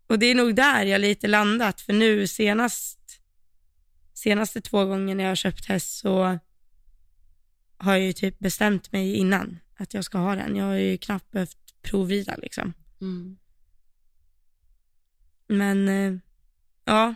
[0.07, 3.21] och det är nog där jag lite landat, för nu senast,
[4.13, 6.39] senaste två gånger när jag har köpt häst så
[7.77, 10.55] har jag ju typ bestämt mig innan att jag ska ha den.
[10.55, 12.73] Jag har ju knappt behövt provrida liksom.
[13.01, 13.37] Mm.
[15.47, 16.19] Men, eh,
[16.85, 17.15] ja.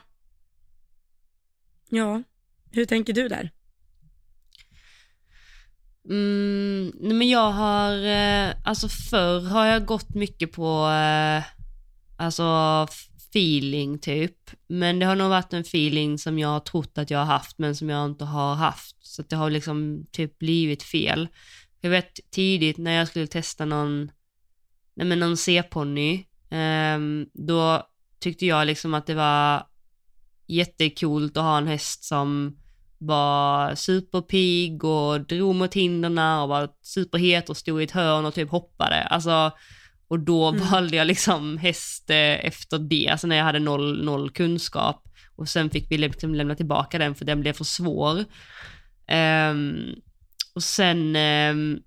[1.90, 2.24] Ja,
[2.72, 3.52] hur tänker du där?
[6.10, 11.59] Mm, men jag har, eh, alltså förr har jag gått mycket på, eh,
[12.20, 12.88] alltså
[13.30, 14.52] feeling typ.
[14.68, 17.58] Men det har nog varit en feeling som jag har trott att jag har haft
[17.58, 18.96] men som jag inte har haft.
[19.00, 21.28] Så det har liksom typ blivit fel.
[21.82, 24.12] Jag vet tidigt när jag skulle testa någon,
[24.94, 26.14] nej men någon C-ponny,
[26.50, 27.00] eh,
[27.34, 27.84] då
[28.20, 29.64] tyckte jag liksom att det var
[30.48, 32.58] jättekult att ha en häst som
[32.98, 38.34] var superpig och drog mot hinderna och var superhet och stod i ett hörn och
[38.34, 39.04] typ hoppade.
[39.04, 39.52] Alltså,
[40.10, 40.70] och då mm.
[40.72, 45.04] valde jag liksom häst eh, efter det, alltså när jag hade noll, noll kunskap.
[45.36, 48.26] Och sen fick vi liksom lämna tillbaka den för den blev för svår.
[49.52, 49.96] Um,
[50.56, 51.84] och sen um,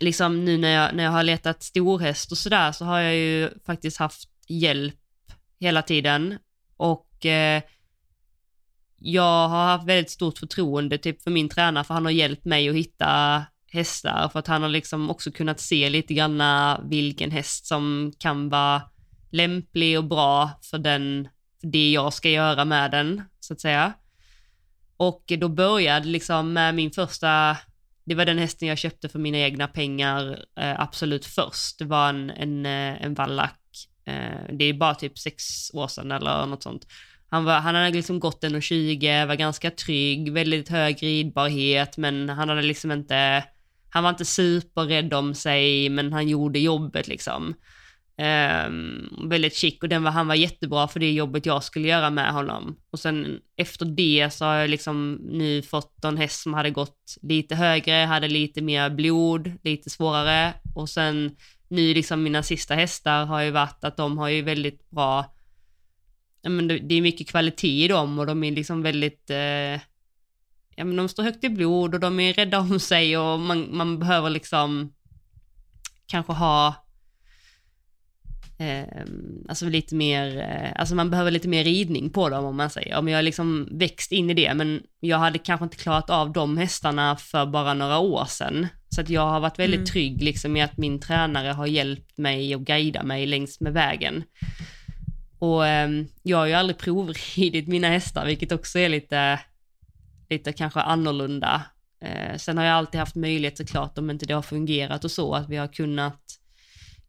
[0.00, 3.50] liksom nu när jag, när jag har letat storhäst och sådär så har jag ju
[3.66, 4.94] faktiskt haft hjälp
[5.60, 6.38] hela tiden.
[6.76, 7.62] Och eh,
[8.98, 12.68] jag har haft väldigt stort förtroende typ för min tränare för han har hjälpt mig
[12.68, 13.42] att hitta
[13.74, 18.48] hästar för att han har liksom också kunnat se lite granna vilken häst som kan
[18.48, 18.82] vara
[19.30, 21.28] lämplig och bra för den,
[21.60, 23.92] för det jag ska göra med den, så att säga.
[24.96, 27.56] Och då började liksom med min första,
[28.04, 31.78] det var den hästen jag köpte för mina egna pengar eh, absolut först.
[31.78, 33.60] Det var en, en, eh, en vallack,
[34.04, 36.86] eh, det är bara typ sex år sedan eller något sånt.
[37.28, 42.48] Han, var, han hade liksom gått 1,20, var ganska trygg, väldigt hög ridbarhet, men han
[42.48, 43.44] hade liksom inte,
[43.94, 47.54] han var inte superrädd om sig, men han gjorde jobbet liksom.
[48.66, 52.10] Um, väldigt chic och den var, han var jättebra för det jobbet jag skulle göra
[52.10, 52.76] med honom.
[52.90, 57.16] Och sen efter det så har jag liksom nu fått en häst som hade gått
[57.22, 60.54] lite högre, hade lite mer blod, lite svårare.
[60.74, 61.36] Och sen
[61.68, 65.34] nu liksom mina sista hästar har ju varit att de har ju väldigt bra
[66.42, 69.80] men det är mycket kvalitet i dem och de är liksom väldigt, eh,
[70.76, 73.76] ja men de står högt i blod och de är rädda om sig och man,
[73.76, 74.92] man behöver liksom
[76.06, 76.84] kanske ha
[78.58, 79.04] Eh,
[79.48, 82.98] alltså lite mer, eh, alltså man behöver lite mer ridning på dem om man säger.
[82.98, 86.56] Om jag liksom växt in i det, men jag hade kanske inte klarat av de
[86.56, 88.66] hästarna för bara några år sedan.
[88.88, 89.86] Så att jag har varit väldigt mm.
[89.86, 94.22] trygg liksom i att min tränare har hjälpt mig och guidat mig längs med vägen.
[95.38, 95.90] Och eh,
[96.22, 99.40] jag har ju aldrig provridit mina hästar, vilket också är lite,
[100.34, 101.62] lite kanske annorlunda.
[102.00, 105.34] Eh, sen har jag alltid haft möjlighet såklart, om inte det har fungerat och så,
[105.34, 106.22] att vi har kunnat,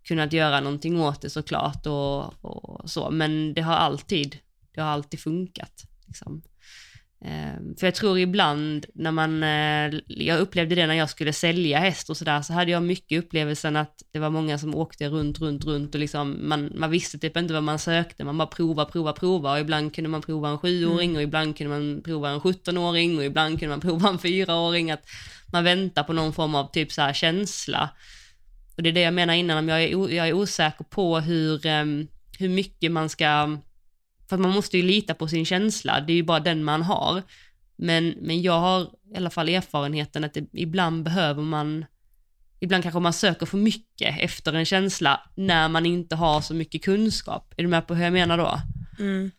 [0.07, 4.38] kunnat göra någonting åt det såklart och, och så, men det har alltid,
[4.71, 5.84] det har alltid funkat.
[6.07, 6.41] Liksom.
[7.26, 11.80] Eh, för jag tror ibland när man, eh, jag upplevde det när jag skulle sälja
[11.80, 15.39] häst och sådär, så hade jag mycket upplevelsen att det var många som åkte runt,
[15.39, 18.86] runt, runt och liksom man, man visste typ inte vad man sökte, man bara prova,
[18.86, 21.15] prova, prova och ibland kunde man prova en sjuåring mm.
[21.15, 25.05] och ibland kunde man prova en 17-åring och ibland kunde man prova en fyraåring, att
[25.51, 27.89] man väntar på någon form av typ så här känsla.
[28.78, 31.65] Och det är det jag menar innan, om jag är, jag är osäker på hur,
[31.65, 32.07] um,
[32.39, 33.57] hur mycket man ska
[34.30, 37.23] för man måste ju lita på sin känsla, det är ju bara den man har.
[37.76, 38.82] Men, men jag har
[39.13, 41.86] i alla fall erfarenheten att det, ibland behöver man,
[42.59, 46.84] ibland kanske man söker för mycket efter en känsla när man inte har så mycket
[46.84, 47.53] kunskap.
[47.57, 48.61] Är du med på hur jag menar då?
[48.99, 49.32] Mm.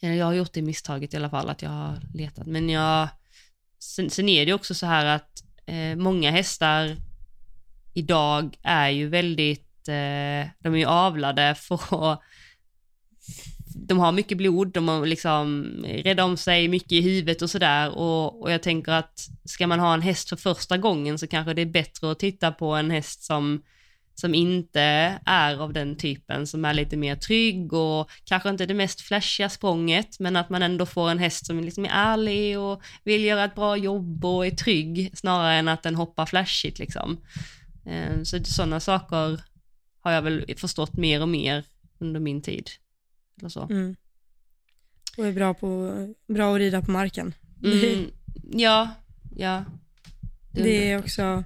[0.00, 2.46] Jag har gjort det misstaget i alla fall, att jag har letat.
[2.46, 3.08] Men jag,
[3.78, 6.96] sen, sen är det också så här att eh, många hästar
[7.94, 12.20] idag är ju väldigt, eh, de är ju avlade för att
[13.86, 17.98] de har mycket blod, de har liksom rädda om sig mycket i huvudet och sådär
[17.98, 21.54] och, och jag tänker att ska man ha en häst för första gången så kanske
[21.54, 23.62] det är bättre att titta på en häst som
[24.20, 24.80] som inte
[25.24, 29.48] är av den typen, som är lite mer trygg och kanske inte det mest flashiga
[29.48, 33.44] språnget, men att man ändå får en häst som liksom är ärlig och vill göra
[33.44, 37.20] ett bra jobb och är trygg, snarare än att den hoppar flashigt liksom.
[37.86, 39.40] Eh, så sådana saker
[40.00, 41.64] har jag väl förstått mer och mer
[41.98, 42.70] under min tid.
[43.38, 43.62] Eller så.
[43.62, 43.96] Mm.
[45.18, 45.94] Och är bra, på,
[46.28, 47.34] bra att rida på marken.
[47.64, 48.10] Mm,
[48.52, 48.90] ja,
[49.36, 49.64] ja.
[50.52, 51.44] Det, det är, också,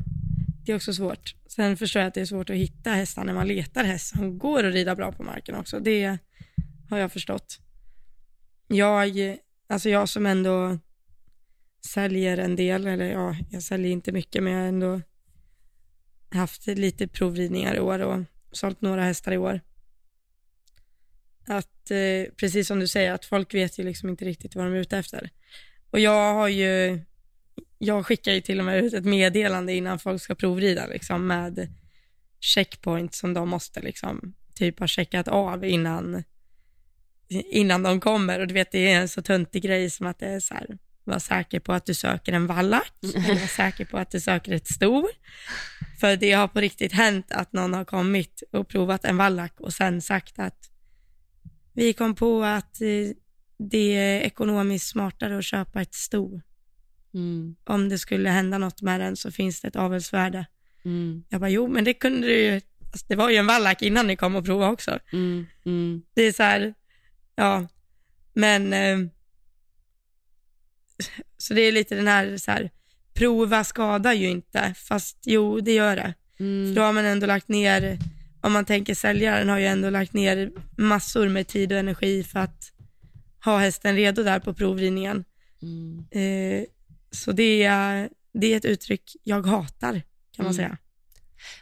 [0.64, 1.34] det är också svårt.
[1.47, 4.38] Sen förstår jag att det är svårt att hitta hästar när man letar häst som
[4.38, 5.80] går att rida bra på marken också.
[5.80, 6.18] Det
[6.90, 7.59] har jag förstått.
[8.68, 9.36] Jag,
[9.66, 10.78] alltså jag som ändå
[11.86, 15.01] säljer en del, eller ja, jag säljer inte mycket, men jag har ändå
[16.30, 19.61] haft lite provridningar i år och sålt några hästar i år
[21.47, 24.74] att, eh, precis som du säger, att folk vet ju liksom inte riktigt vad de
[24.74, 25.30] är ute efter.
[25.90, 27.01] Och jag har ju,
[27.78, 31.68] jag skickar ju till och med ut ett meddelande innan folk ska provrida liksom med
[32.40, 36.24] checkpoints som de måste liksom typ ha checkat av innan,
[37.28, 38.40] innan de kommer.
[38.40, 40.78] Och du vet, det är en så töntig grej som att det är så här,
[41.05, 44.53] var säker på att du söker en vallack, eller var säker på att du söker
[44.53, 45.09] ett sto.
[46.01, 49.72] För det har på riktigt hänt att någon har kommit och provat en vallack och
[49.72, 50.71] sen sagt att
[51.72, 52.88] vi kom på att eh,
[53.58, 56.40] det är ekonomiskt smartare att köpa ett sto.
[57.14, 57.56] Mm.
[57.64, 60.46] Om det skulle hända något med den så finns det ett avelsvärde.
[60.84, 61.24] Mm.
[61.28, 62.60] Jag bara, jo men det kunde du ju,
[62.90, 64.98] alltså, det var ju en vallack innan ni kom och provade också.
[65.12, 65.46] Mm.
[65.64, 66.02] mm.
[66.14, 66.74] Det är så här,
[67.36, 67.66] ja,
[68.32, 68.98] men eh,
[71.38, 72.70] så det är lite den här, så här,
[73.14, 76.14] prova skadar ju inte, fast jo det gör det.
[76.38, 76.68] Mm.
[76.68, 77.98] För då har man ändå lagt ner
[78.43, 82.38] om man tänker säljaren har ju ändå lagt ner massor med tid och energi för
[82.38, 82.72] att
[83.45, 85.24] ha hästen redo där på provridningen.
[85.62, 86.05] Mm.
[86.11, 86.64] Eh,
[87.11, 89.93] så det är, det är ett uttryck jag hatar
[90.36, 90.57] kan man mm.
[90.57, 90.76] säga.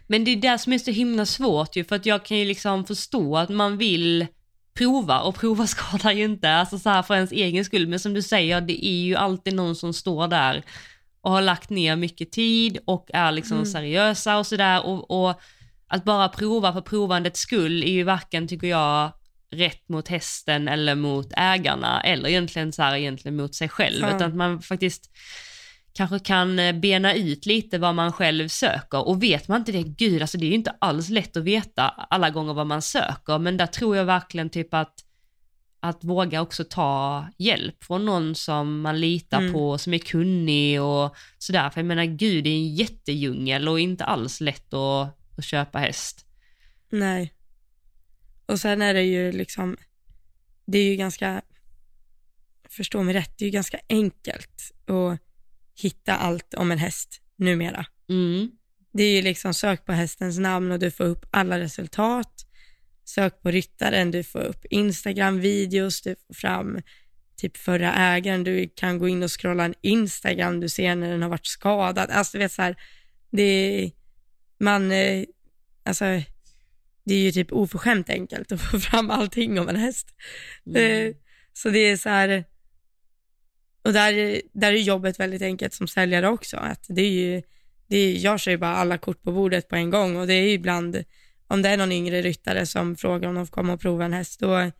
[0.07, 2.45] Men det är det som är så himla svårt ju, för att jag kan ju
[2.45, 4.27] liksom förstå att man vill
[4.75, 8.15] prova och prova skadar ju inte, alltså så här för ens egen skull, men som
[8.15, 10.65] du säger, det är ju alltid någon som står där
[11.21, 13.67] och har lagt ner mycket tid och är liksom mm.
[13.67, 15.41] seriösa och sådär och, och
[15.91, 19.13] att bara prova för provandets skull är ju varken, tycker jag,
[19.51, 24.17] rätt mot hästen eller mot ägarna eller egentligen så här egentligen mot sig själv, ja.
[24.17, 25.11] utan att man faktiskt
[25.93, 29.83] kanske kan eh, bena ut lite vad man själv söker och vet man inte det,
[29.83, 33.39] gud alltså det är ju inte alls lätt att veta alla gånger vad man söker,
[33.39, 34.95] men där tror jag verkligen typ att
[35.83, 39.53] att våga också ta hjälp från någon som man litar mm.
[39.53, 41.71] på, som är kunnig och sådär.
[41.71, 45.79] För jag menar gud, det är en jättedjungel och inte alls lätt att att köpa
[45.79, 46.27] häst.
[46.91, 47.35] Nej.
[48.47, 49.77] Och sen är det ju liksom,
[50.67, 51.43] det är ju ganska,
[52.69, 55.21] förstå mig rätt, det är ju ganska enkelt att
[55.83, 57.87] hitta allt om en häst numera.
[58.09, 58.51] Mm.
[58.93, 62.47] Det är ju liksom sök på hästens namn och du får upp alla resultat.
[63.05, 66.81] Sök på ryttaren, du får upp Instagram-videos, du får fram
[67.37, 71.23] typ förra ägaren, du kan gå in och scrolla en Instagram, du ser när den
[71.23, 72.11] har varit skadad.
[72.11, 72.77] Alltså du vet så här,
[73.31, 73.91] det är,
[74.61, 75.25] man, eh,
[75.83, 76.05] alltså,
[77.05, 80.15] det är ju typ oförskämt enkelt att få fram allting om en häst.
[80.67, 81.09] Mm.
[81.09, 81.15] Eh,
[81.53, 82.45] så det är så här,
[83.83, 86.57] och där, där är jobbet väldigt enkelt som säljare också.
[86.57, 87.43] Att det är ju,
[87.87, 90.35] det är, jag kör ju bara alla kort på bordet på en gång och det
[90.35, 91.05] är ju ibland,
[91.47, 94.13] om det är någon yngre ryttare som frågar om de får komma och prova en
[94.13, 94.73] häst, då kan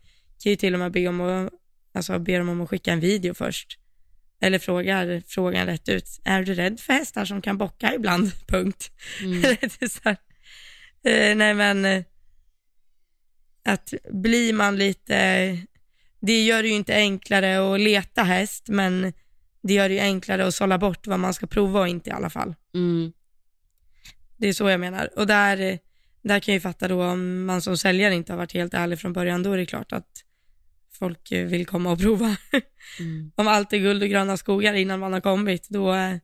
[0.43, 1.53] jag ju till och med be om att,
[1.95, 3.79] alltså be dem om att skicka en video först.
[4.41, 6.21] Eller frågar frågan rätt ut.
[6.25, 8.33] Är du rädd för hästar som kan bocka ibland?
[8.47, 8.91] Punkt.
[9.23, 9.45] Mm.
[11.05, 12.03] eh, nej men, eh,
[13.65, 15.17] att blir man lite
[16.21, 19.13] det gör det ju inte enklare att leta häst, men
[19.63, 22.13] det gör det ju enklare att sålla bort vad man ska prova och inte i
[22.13, 22.55] alla fall.
[22.75, 23.13] Mm.
[24.37, 25.11] Det är så jag menar.
[25.17, 25.79] Och där,
[26.23, 28.99] där kan jag ju fatta då om man som säljare inte har varit helt ärlig
[28.99, 30.25] från början, då är det klart att
[31.01, 32.37] folk eh, vill komma och prova.
[32.99, 33.33] Mm.
[33.37, 36.17] om allt är guld och gröna skogar innan man har kommit, då, eh,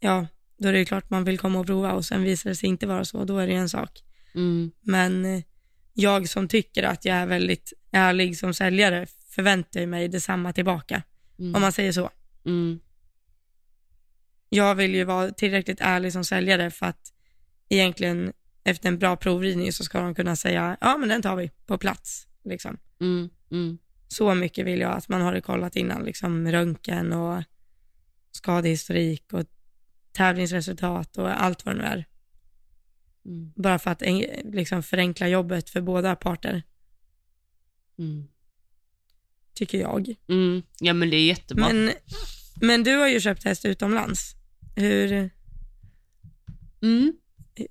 [0.00, 0.26] ja,
[0.58, 2.68] då är det ju klart man vill komma och prova och sen visar det sig
[2.68, 4.02] inte vara så, då är det en sak.
[4.34, 4.70] Mm.
[4.80, 5.42] Men eh,
[5.92, 11.02] jag som tycker att jag är väldigt ärlig som säljare förväntar mig detsamma tillbaka,
[11.38, 11.54] Mm.
[11.54, 12.10] om man säger så.
[12.46, 12.80] Mm.
[14.48, 17.12] Jag vill ju vara tillräckligt ärlig som säljare för att
[17.68, 18.32] egentligen
[18.64, 21.78] efter en bra provridning så ska de kunna säga, ja men den tar vi på
[21.78, 22.26] plats.
[22.44, 22.78] Liksom.
[23.00, 23.28] Mm.
[23.50, 23.78] Mm.
[24.08, 27.42] Så mycket vill jag att man har det kollat innan, liksom röntgen och
[28.32, 29.44] skadehistorik och
[30.12, 32.04] tävlingsresultat och allt vad det nu är.
[33.26, 33.52] Mm.
[33.56, 34.02] Bara för att
[34.44, 36.62] liksom förenkla jobbet för båda parter,
[37.98, 38.24] Mm.
[39.54, 40.14] tycker jag.
[40.28, 40.62] Mm.
[40.80, 41.68] Ja men det är jättebra.
[41.72, 41.92] Men,
[42.60, 44.34] men du har ju köpt häst utomlands.
[44.76, 45.30] Hur,
[46.82, 47.12] Mm.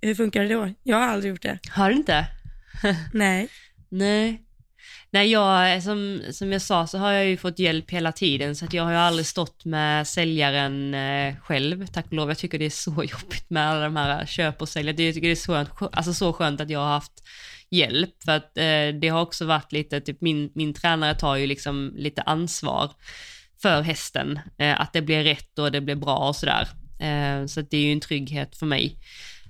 [0.01, 0.73] hur funkar det då?
[0.83, 1.59] Jag har aldrig gjort det.
[1.69, 2.27] Har du inte?
[3.13, 3.49] Nej.
[3.89, 4.42] Nej.
[5.13, 8.65] Nej, jag, som, som jag sa så har jag ju fått hjälp hela tiden så
[8.65, 12.29] att jag har ju aldrig stått med säljaren eh, själv, tack och lov.
[12.29, 14.87] Jag tycker det är så jobbigt med alla de här eh, köp och sälj.
[14.87, 17.23] Jag tycker det är så, skönt- alltså så skönt att jag har haft
[17.69, 21.47] hjälp för att eh, det har också varit lite, typ min, min tränare tar ju
[21.47, 22.91] liksom lite ansvar
[23.61, 26.67] för hästen, eh, att det blir rätt och det blir bra och sådär.
[26.99, 28.97] Eh, så att det är ju en trygghet för mig.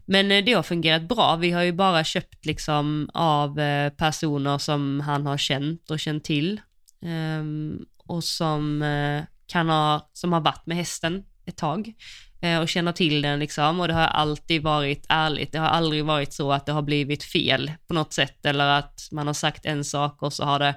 [0.05, 1.35] Men eh, det har fungerat bra.
[1.35, 6.23] Vi har ju bara köpt liksom av eh, personer som han har känt och känt
[6.23, 6.61] till.
[7.05, 11.93] Ehm, och som eh, kan ha, som har varit med hästen ett tag
[12.61, 13.79] och känner till den liksom.
[13.79, 15.51] Och det har alltid varit ärligt.
[15.51, 19.07] Det har aldrig varit så att det har blivit fel på något sätt eller att
[19.11, 20.75] man har sagt en sak och så har det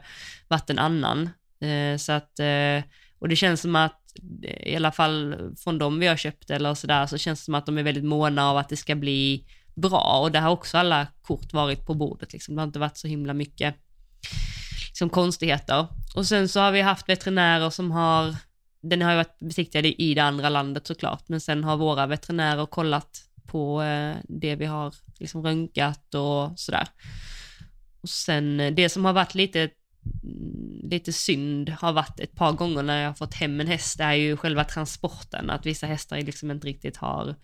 [0.49, 1.31] varit en annan.
[1.99, 2.41] Så att,
[3.19, 4.06] och det känns som att
[4.43, 7.67] i alla fall från dem vi har köpt eller sådär så känns det som att
[7.67, 11.07] de är väldigt måna av att det ska bli bra och det har också alla
[11.23, 12.55] kort varit på bordet liksom.
[12.55, 13.75] Det har inte varit så himla mycket
[14.89, 15.87] liksom, konstigheter.
[16.17, 18.37] Och sen så har vi haft veterinärer som har,
[18.81, 22.67] den har ju varit besiktigad i det andra landet såklart, men sen har våra veterinärer
[22.67, 26.89] kollat på eh, det vi har liksom röntgat och sådär.
[28.01, 29.71] Och sen eh, det som har varit lite
[30.83, 34.05] lite synd har varit ett par gånger när jag har fått hem en häst, det
[34.05, 37.37] är ju själva transporten, att vissa hästar liksom inte riktigt har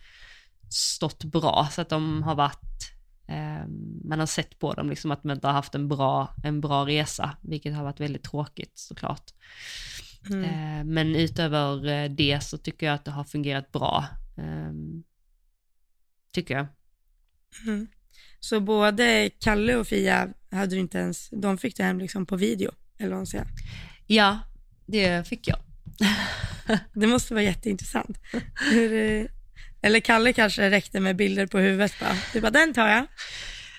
[0.70, 2.92] stått bra, så att de har varit,
[3.28, 3.66] eh,
[4.04, 6.86] man har sett på dem liksom att de inte har haft en bra, en bra
[6.86, 9.30] resa, vilket har varit väldigt tråkigt såklart.
[10.30, 10.44] Mm.
[10.44, 14.06] Eh, men utöver eh, det så tycker jag att det har fungerat bra.
[14.36, 15.02] Ehm,
[16.32, 16.66] tycker jag.
[17.66, 17.86] Mm.
[18.40, 22.36] Så både Kalle och Fia hade du inte ens, de fick du hem liksom på
[22.36, 23.46] video, eller vad man säger.
[24.06, 24.38] Ja,
[24.86, 25.58] det fick jag.
[26.94, 28.18] Det måste vara jätteintressant.
[28.70, 29.26] Hur, eh,
[29.82, 32.16] eller Kalle kanske räckte med bilder på huvudet bara.
[32.32, 33.06] Du bara, den tar jag.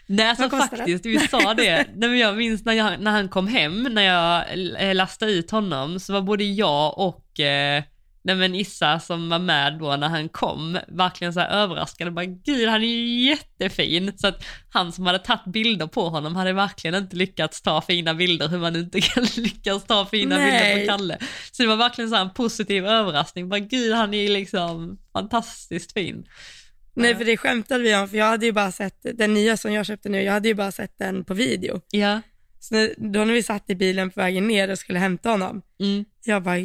[0.06, 1.88] Nej, alltså faktiskt, vi sa det.
[1.96, 4.46] Nej, men jag minns när, jag, när han kom hem, när jag
[4.80, 7.84] eh, lastade ut honom, så var både jag och eh,
[8.24, 12.12] nej, men Issa som var med då när han kom, verkligen så här överraskade.
[12.12, 14.14] Bara, Gud, han är ju jättefin.
[14.16, 18.14] Så att han som hade tagit bilder på honom hade verkligen inte lyckats ta fina
[18.14, 20.86] bilder, hur man inte kan lyckas ta fina bilder Nej.
[20.86, 21.18] på Kalle.
[21.52, 23.50] Så det var verkligen så en positiv överraskning.
[23.50, 26.26] Bara, Gud, han är ju liksom fantastiskt fin.
[26.96, 29.74] Nej, för det skämtade vi om, för jag hade ju bara sett, den nya som
[29.74, 31.82] jag köpte nu, jag hade ju bara sett den på video.
[31.92, 32.22] Ja.
[32.64, 35.62] Så när, då när vi satt i bilen på vägen ner och skulle hämta honom,
[35.80, 36.06] Mm.
[36.26, 36.58] jag bara,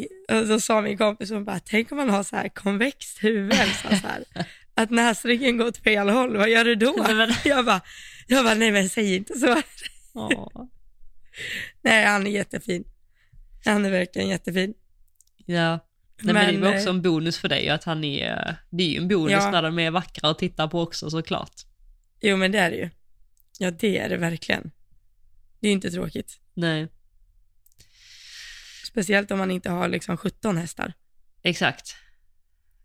[0.47, 3.89] så sa min kompis, hon bara, tänk om man har så här konvext huvud, så
[3.89, 4.25] här,
[4.75, 7.05] att näsryggen går åt fel håll, vad gör du då?
[7.17, 7.81] Men- Jag bara,
[8.27, 9.63] jag bara, nej men säg inte så.
[11.83, 12.85] Nej, han är jättefin.
[13.65, 14.75] Han är verkligen jättefin.
[15.47, 15.79] Ja.
[16.23, 18.89] Nej, men, det var eh, också en bonus för dig att han är, det är
[18.89, 19.51] ju en bonus Ja.
[19.51, 21.55] när de är vackra att titta på också såklart.
[22.21, 22.91] Jo, men det är det ju.
[23.59, 24.71] Ja, det är det verkligen.
[25.61, 26.41] Det är inte tråkigt.
[26.55, 26.89] Nej,
[28.87, 30.93] Speciellt om man inte har liksom 17 hästar.
[31.43, 31.97] exakt.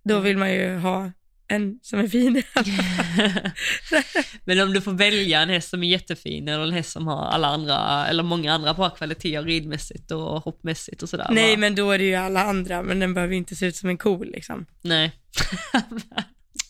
[0.04, 1.12] Då vill man ju ha
[1.48, 2.44] en som är fin.
[4.46, 7.26] men om du får välja en häst som är jättefin eller en häst som har
[7.26, 11.28] alla andra, eller många andra bra kvaliteter ridmässigt och hoppmässigt och sådär.
[11.32, 11.60] Nej, va?
[11.60, 13.90] men då är det ju alla andra, men den behöver ju inte se ut som
[13.90, 14.66] en ko liksom.
[14.82, 15.12] Nej.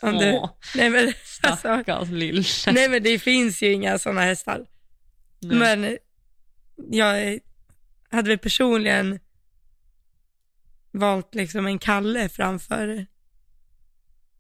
[0.02, 0.42] Om du,
[0.76, 1.08] nej, men,
[1.42, 2.46] alltså, stackars lill.
[2.72, 4.66] nej, men det finns ju inga sådana hästar.
[5.44, 5.58] Nej.
[5.58, 5.98] Men
[6.92, 7.40] jag
[8.10, 9.20] hade väl personligen
[10.92, 13.06] valt liksom en Kalle framför,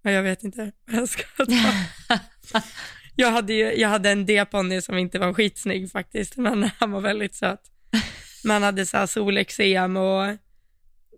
[0.01, 2.59] ja, jag vet inte vad jag ska ta.
[3.15, 7.01] Jag hade, ju, jag hade en D-ponny som inte var skitsnygg faktiskt, men han var
[7.01, 7.61] väldigt söt.
[8.45, 10.37] man hade så här solexem och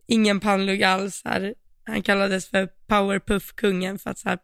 [0.08, 1.22] ingen pannlugg alls.
[1.26, 1.54] Här.
[1.84, 4.40] Han kallades för powerpuff-kungen för att så här,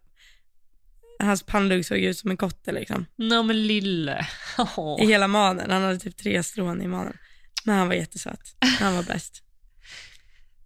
[1.26, 3.06] hans pannlugg såg ut som en kotte liksom.
[3.16, 4.28] Nej men lille.
[5.02, 5.72] I hela manen.
[5.72, 7.18] Han hade typ tre strån i manen.
[7.66, 8.56] Men han var jättesöt.
[8.80, 9.44] Han var bäst.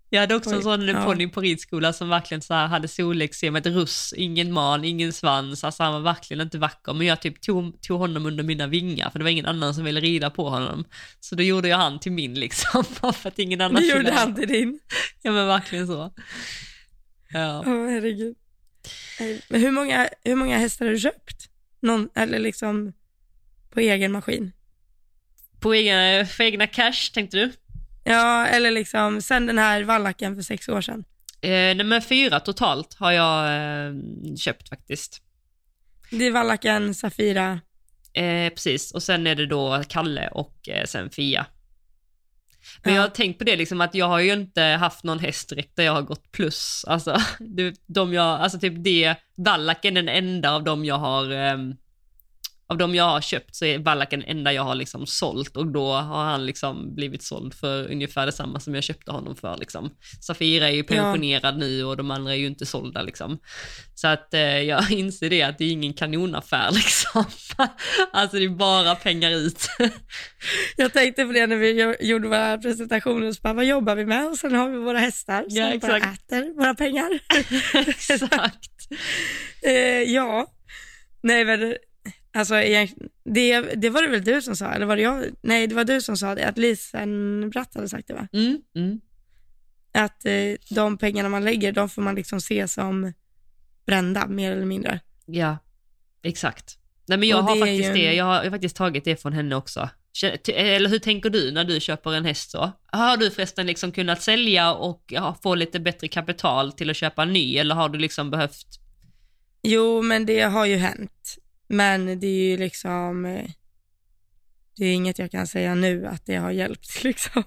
[0.09, 1.05] Jag hade också en sån ja.
[1.05, 5.63] ponny på ridskola som verkligen så här hade solexem, ett russ, ingen man, ingen svans,
[5.63, 9.09] alltså han var verkligen inte vacker, men jag typ tog, tog honom under mina vingar
[9.09, 10.85] för det var ingen annan som ville rida på honom.
[11.19, 12.83] Så då gjorde jag han till min liksom,
[13.13, 14.19] för att ingen annan skulle gjorde ha.
[14.19, 14.79] han till din.
[15.21, 16.13] Ja men verkligen så.
[17.29, 17.63] Ja.
[17.65, 18.35] Åh herregud.
[19.19, 21.49] Nej, Men hur många, hur många hästar har du köpt?
[21.79, 22.93] Någon, eller liksom
[23.69, 24.51] på egen maskin?
[25.59, 27.51] På egna, för egna cash tänkte du?
[28.03, 31.03] Ja, eller liksom sen den här vallacken för sex år sedan.
[31.41, 33.45] Eh, nej men fyra totalt har jag
[33.87, 33.93] eh,
[34.35, 35.21] köpt faktiskt.
[36.11, 37.59] Det är vallacken, Safira.
[38.13, 41.45] Eh, precis, och sen är det då Kalle och eh, sen Fia.
[42.85, 42.99] Men Ja.
[43.01, 45.75] jag har tänkt på det liksom att jag har ju inte haft någon häst direkt
[45.75, 46.85] där jag har gått plus.
[46.87, 51.31] Alltså, det, de jag, alltså typ det, Vallaken är den enda av dem jag har,
[51.31, 51.75] ehm,
[52.69, 55.67] av dem jag har köpt så är Vallaken den enda jag har liksom sålt och
[55.67, 59.89] då har han liksom blivit såld för ungefär detsamma som jag köpte honom för liksom.
[60.21, 63.39] Safira är ju pensionerad nu och de andra är ju inte sålda liksom.
[63.95, 67.23] Så att eh, jag inser det att det är ingen kanonaffär liksom.
[68.11, 69.67] alltså det är bara pengar ut.
[70.77, 74.05] Jag tänkte på det när vi gjo- gjorde våra presentationer, så bara, vad jobbar vi
[74.05, 74.27] med?
[74.27, 77.19] Och sen har vi våra hästar som Ja, bara äter våra pengar.
[77.89, 78.71] Exakt.
[79.63, 79.73] Eh,
[80.13, 80.47] ja,
[81.23, 81.75] nej men
[82.35, 82.53] alltså
[83.23, 85.25] det, det var det väl du som sa, eller var det jag?
[85.41, 88.27] Nej, det var du som sa det, att Lisen Bratt hade sagt det va?
[88.33, 89.01] Mm, mm.
[89.93, 90.33] Att eh,
[90.69, 93.13] de pengarna man lägger, de får man liksom se som
[93.85, 94.99] brända, mer eller mindre.
[95.25, 95.57] Ja,
[96.23, 96.77] exakt.
[97.05, 99.33] Nej men jag har faktiskt ju det, jag har, jag har faktiskt tagit det från
[99.33, 99.89] henne också.
[100.47, 102.71] Eller hur tänker du när du köper en häst så?
[102.85, 105.13] Har du förresten liksom kunnat sälja och
[105.43, 108.79] få lite bättre kapital till att köpa en ny eller har du liksom behövt?
[109.63, 111.37] Jo, men det har ju hänt.
[111.67, 113.49] Men det är ju liksom, eh,
[114.77, 117.43] det är inget jag kan säga nu att det har hjälpt liksom.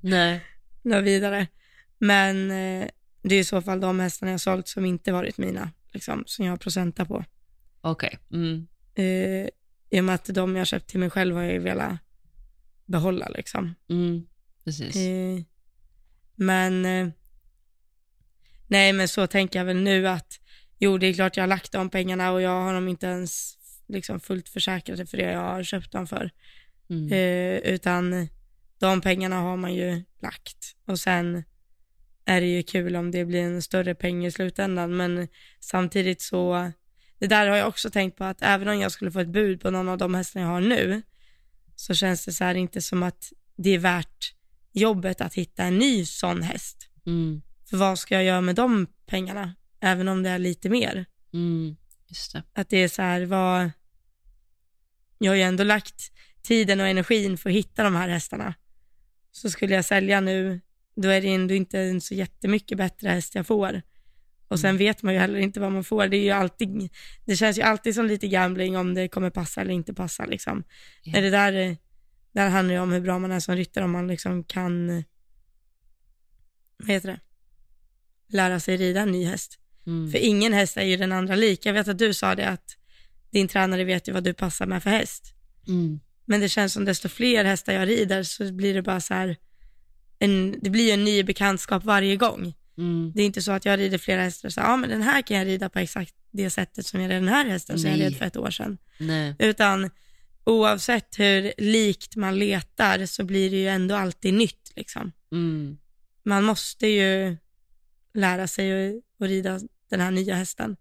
[0.00, 0.44] Nej.
[0.82, 1.46] Något vidare.
[1.98, 2.88] Men eh,
[3.22, 6.44] det är i så fall de hästarna jag sålt som inte varit mina, liksom, som
[6.44, 7.24] jag har procenta på.
[7.80, 8.18] Okej.
[8.32, 8.66] Mm.
[8.94, 9.48] Eh,
[9.90, 11.98] I och med att de jag köpt till mig själv har jag ju velat
[12.86, 13.74] behålla liksom.
[13.88, 14.26] Mm.
[14.64, 14.96] Precis.
[16.34, 16.82] Men,
[18.66, 20.40] nej men så tänker jag väl nu att,
[20.78, 23.59] jo det är klart jag har lagt de pengarna och jag har dem inte ens
[23.90, 26.30] liksom fullt försäkrade för det jag har köpt dem för.
[26.90, 27.12] Mm.
[27.12, 28.28] Eh, utan
[28.78, 30.76] de pengarna har man ju lagt.
[30.86, 31.44] Och sen
[32.24, 34.96] är det ju kul om det blir en större peng i slutändan.
[34.96, 35.28] Men
[35.60, 36.72] samtidigt så,
[37.18, 39.60] det där har jag också tänkt på att även om jag skulle få ett bud
[39.60, 41.02] på någon av de hästarna jag har nu,
[41.76, 44.34] så känns det så här inte som att det är värt
[44.72, 46.88] jobbet att hitta en ny sån häst.
[47.06, 47.42] Mm.
[47.70, 49.54] För vad ska jag göra med de pengarna?
[49.80, 51.06] Även om det är lite mer.
[51.32, 51.76] Mm.
[52.32, 52.42] Det.
[52.52, 53.70] Att det är så här, vad...
[55.22, 56.12] Jag har ju ändå lagt
[56.42, 58.54] tiden och energin för att hitta de här hästarna.
[59.32, 60.60] Så skulle jag sälja nu,
[60.96, 63.82] då är det ändå inte en så jättemycket bättre häst jag får.
[64.48, 66.08] Och sen vet man ju heller inte vad man får.
[66.08, 66.88] Det är ju alltid,
[67.24, 70.64] det känns ju alltid som lite gambling om det kommer passa eller inte passa liksom.
[71.04, 71.76] Är det där,
[72.32, 75.04] där handlar det om hur bra man är som ryttare, om man liksom kan,
[76.76, 77.20] vad heter det,
[78.36, 79.58] lära sig rida en ny häst.
[79.86, 80.12] Mm.
[80.12, 81.66] För ingen häst är ju den andra lik.
[81.66, 82.76] Jag vet att du sa det att
[83.30, 85.34] din tränare vet ju vad du passar med för häst.
[85.68, 86.00] Mm.
[86.24, 89.36] Men det känns som desto fler hästar jag rider så blir det bara så här,
[90.18, 92.54] en, det blir ju en ny bekantskap varje gång.
[92.78, 93.12] Mm.
[93.14, 95.22] Det är inte så att jag rider flera hästar och säger, ja men den här
[95.22, 97.98] kan jag rida på exakt det sättet som jag red den här hästen som jag
[97.98, 98.08] Nej.
[98.08, 98.78] red för ett år sedan.
[98.98, 99.34] Nej.
[99.38, 99.90] Utan
[100.44, 105.12] oavsett hur likt man letar så blir det ju ändå alltid nytt liksom.
[105.32, 105.78] Mm.
[106.22, 107.36] Man måste ju
[108.14, 109.60] lära sig att, att rida
[109.90, 110.76] den här nya hästen.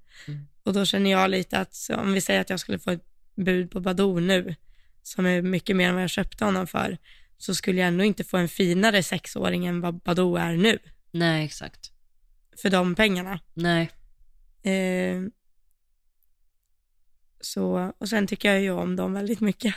[0.63, 3.05] Och då känner jag lite att om vi säger att jag skulle få ett
[3.35, 4.55] bud på Badoo nu,
[5.03, 6.97] som är mycket mer än vad jag köpte honom för,
[7.37, 10.79] så skulle jag ändå inte få en finare sexåring än vad Badoo är nu,
[11.11, 11.91] Nej, exakt.
[12.61, 13.39] för de pengarna.
[13.53, 13.89] Nej.
[14.63, 15.21] Eh,
[17.41, 19.75] så, och sen tycker jag ju om dem väldigt mycket.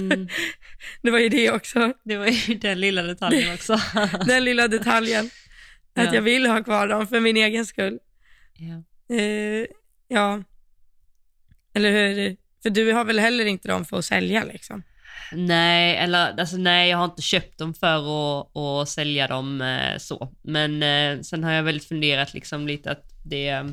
[0.00, 0.28] Mm.
[1.02, 3.80] Det var ju det också, Det var ju den lilla detaljen också.
[4.26, 5.30] den lilla detaljen.
[5.94, 6.14] Att Ja.
[6.14, 7.98] jag vill ha kvar dem för min egen skull.
[8.54, 8.82] ja.
[9.08, 9.66] Eh,
[10.08, 10.42] ja,
[11.74, 12.36] eller hur?
[12.62, 14.82] För du har väl heller inte dem för att sälja liksom?
[15.32, 19.98] Nej, eller alltså nej, jag har inte köpt dem för att, att sälja dem eh,
[19.98, 20.32] så.
[20.42, 23.64] Men eh, sen har jag väl funderat liksom lite att det,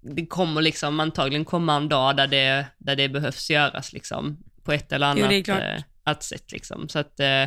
[0.00, 4.72] det kommer liksom antagligen komma en dag där det, där det behövs göras liksom på
[4.72, 6.88] ett eller annat, Jo, eh, sett liksom.
[6.88, 7.44] Så att, eh,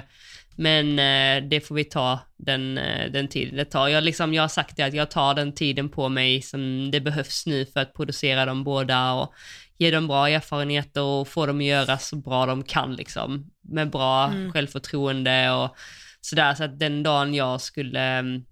[0.55, 3.87] men eh, det får vi ta den, eh, den tiden det tar.
[3.87, 7.01] Jag, liksom, jag har sagt det att jag tar den tiden på mig som det
[7.01, 9.33] behövs nu för att producera dem båda och
[9.77, 13.51] ge dem bra erfarenheter och få dem att göra så bra de kan liksom.
[13.61, 14.51] Med bra Mm.
[14.51, 15.75] självförtroende och
[16.21, 16.53] sådär.
[16.53, 18.45] Så att den dagen jag skulle mm,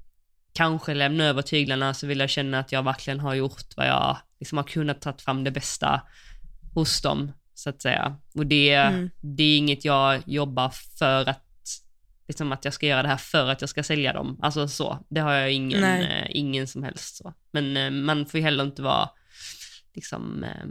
[0.54, 4.18] kanske lämna över tyglarna så vill jag känna att jag verkligen har gjort vad jag
[4.40, 6.02] liksom har kunnat ta fram det bästa
[6.74, 8.16] hos dem, så att säga.
[8.36, 9.10] Och det, Mm.
[9.22, 10.70] det är inget jag jobbar
[11.00, 11.44] för att,
[12.30, 14.40] liksom att jag ska göra det här för att jag ska sälja dem.
[14.42, 17.34] Alltså så, det har jag ingen, eh, ingen som helst så.
[17.52, 19.10] Men eh, man får ju heller inte vara
[19.94, 20.66] liksom eh,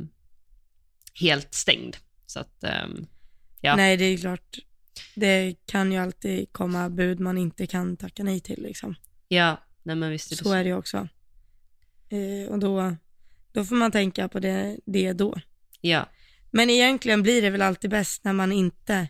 [1.20, 1.96] helt stängd.
[2.26, 2.86] Så att, eh,
[3.60, 3.76] Ja.
[3.76, 4.58] Nej, det är klart.
[5.14, 8.94] Det kan ju alltid komma bud man inte kan tacka nej till liksom.
[9.28, 11.08] ja, nej men visst är det Så är det ju också.
[12.08, 12.96] Eh, och då,
[13.52, 15.40] då får man tänka på det, det då.
[15.80, 16.08] Ja,
[16.50, 19.08] Men egentligen blir det väl alltid bäst när man inte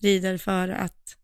[0.00, 1.16] rider för att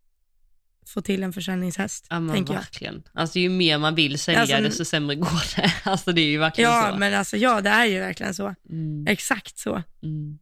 [0.91, 2.61] få till en försäljningshäst, ja men tänker jag.
[2.61, 3.03] verkligen.
[3.12, 5.72] Alltså ju mer man vill sälja Alltså, desto sämre går det.
[5.84, 6.99] Alltså det är ju verkligen Ja, så.
[6.99, 8.55] men alltså ja, det är ju verkligen så.
[8.70, 9.82] Mm, Exakt så.
[10.03, 10.38] mm.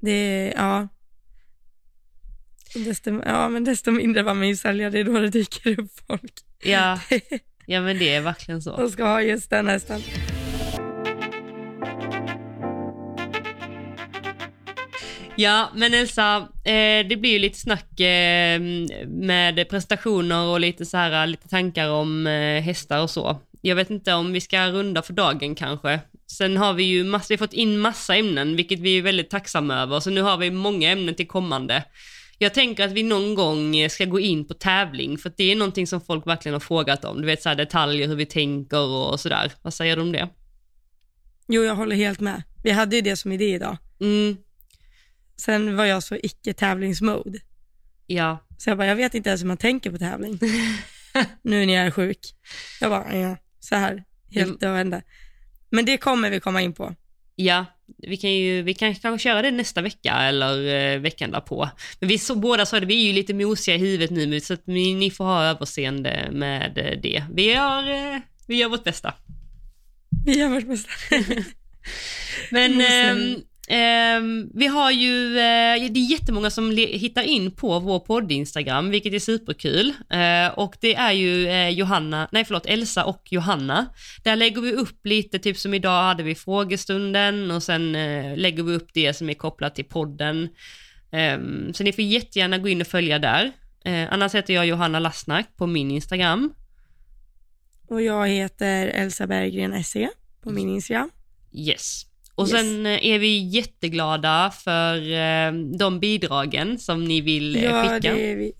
[0.00, 0.88] Det, ja.
[2.74, 5.90] Desto, ja, men desto mindre vad man ju sälja, det är då det dyker upp
[6.08, 6.32] folk.
[6.62, 7.00] Ja,
[7.66, 8.72] ja men det är verkligen så.
[8.72, 10.00] och ska ha just den hästen.
[15.38, 18.60] Ja, men Elsa, eh, det blir ju lite snack eh,
[19.06, 23.40] med prestationer och lite så här, lite tankar om eh, hästar och så.
[23.60, 26.00] Jag vet inte om vi ska runda för dagen kanske.
[26.26, 29.30] Sen har vi ju massa, vi har fått in massa ämnen, vilket vi är väldigt
[29.30, 31.84] tacksamma över, så nu har vi många ämnen till kommande.
[32.38, 35.86] Jag tänker att vi någon gång ska gå in på tävling, för det är någonting
[35.86, 37.20] som folk verkligen har frågat om.
[37.20, 39.52] Du vet så här detaljer, hur vi tänker och sådär.
[39.62, 40.28] Vad säger du om det?
[41.48, 42.42] Jo, jag håller helt med.
[42.62, 43.76] Vi hade ju det som idé idag.
[44.00, 44.36] Mm,
[45.36, 47.38] Sen var jag så icke tävlingsmode.
[48.06, 48.42] ja.
[48.58, 50.38] Så jag bara, jag vet inte ens hur man tänker på tävling.
[51.42, 52.18] nu när jag är sjuk.
[52.80, 54.58] Jag bara, ja, så här, helt Mm.
[54.60, 55.02] döende.
[55.70, 56.94] Men det kommer vi komma in på.
[57.34, 57.64] Ja,
[57.98, 61.68] vi kan ju vi kan kanske köra det nästa vecka eller eh, veckan därpå.
[62.00, 64.54] Men vi så, båda sa det, vi är ju lite mosiga i huvudet nu så
[64.54, 67.24] att ni, ni får ha överseende med eh, det.
[67.34, 69.14] Vi gör, eh, vi gör vårt bästa.
[70.26, 70.90] Vi gör vårt bästa.
[72.50, 78.00] Men Mm, ehm, vi har ju, eh, det är jättemånga som hittar in på vår
[78.00, 79.92] podd-instagram, vilket är superkul.
[80.10, 83.86] Eh, och det är ju eh, Johanna, nej förlåt, Elsa och Johanna.
[84.24, 87.92] Där lägger vi upp lite, typ som idag hade vi frågestunden och sen
[88.36, 90.48] lägger vi upp det som är kopplat till podden.
[91.12, 93.52] Ehm, så ni får jättegärna gå in och följa där.
[94.10, 96.54] Annars heter jag Johanna Lassnack på min Instagram.
[97.88, 100.08] Och jag heter Elsa Berggren SE
[100.42, 101.10] på min Instagram.
[101.52, 102.06] Yes.
[102.36, 102.50] Och Yes.
[102.60, 108.14] sen eh, är vi jätteglada för eh, de bidragen som ni vill eh, Ja, skicka.
[108.14, 108.52] det är, vi.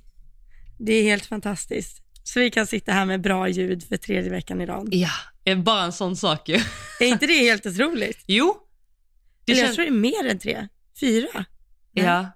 [0.78, 2.02] det är helt fantastiskt.
[2.22, 4.88] Så vi kan sitta här med bra ljud för tredje veckan i rad.
[4.94, 6.54] Ja, bara en sån sak ju.
[7.00, 8.18] Är inte det helt otroligt?
[8.26, 8.56] jo.
[9.44, 9.92] Det Eller jag känns, tror det är
[10.24, 10.68] mer än tre.
[11.00, 11.44] Fyra?
[11.92, 12.26] Nej, ja.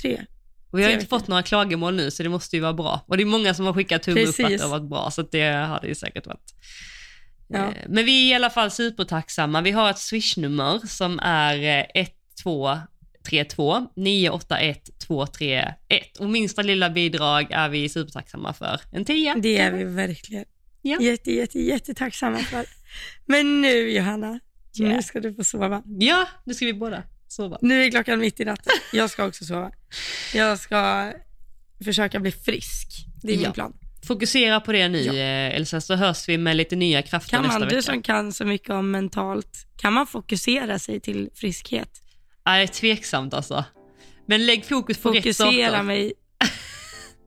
[0.00, 0.24] Tre.
[0.70, 1.18] Och vi har tre inte veckor.
[1.18, 3.04] fått några klagomål nu så det måste ju vara bra.
[3.08, 5.22] Och det är många som har skickat tumme upp att det har varit bra så
[5.22, 6.54] det har det ju säkert varit.
[7.48, 7.58] Ja.
[7.68, 9.60] Eh, Men vi är i alla fall supertacksamma.
[9.60, 11.54] Vi har ett swishnummer som är
[11.94, 18.80] eh, 1232 981 231 och minsta lilla bidrag är vi supertacksamma för.
[18.92, 19.34] En tia.
[19.34, 20.44] Det är vi verkligen.
[20.82, 21.00] Ja.
[21.00, 22.66] Jätte, jätte, jättetacksamma för.
[23.26, 24.40] Men nu Johanna,
[24.72, 24.88] Ja.
[24.88, 25.82] nu ska du få sova.
[25.98, 27.58] Ja, nu ska vi båda sova.
[27.62, 28.72] Nu är klockan mitt i natten.
[28.92, 29.70] Jag ska också sova.
[30.34, 31.12] Jag ska
[31.84, 32.88] försöka bli frisk.
[33.22, 33.52] Det är min Ja.
[33.52, 33.76] plan.
[34.06, 35.12] Fokusera på det nu Ja.
[35.14, 37.76] eh, Elsa, så hörs vi med lite nya krafter Kan nästa man, vecka.
[37.76, 41.88] du som kan så mycket om mentalt, kan man fokusera sig till friskhet?
[42.46, 43.64] Nej, tveksamt alltså.
[44.26, 45.82] Men lägg fokus på rätt Fokusera saker.
[45.82, 46.12] mig.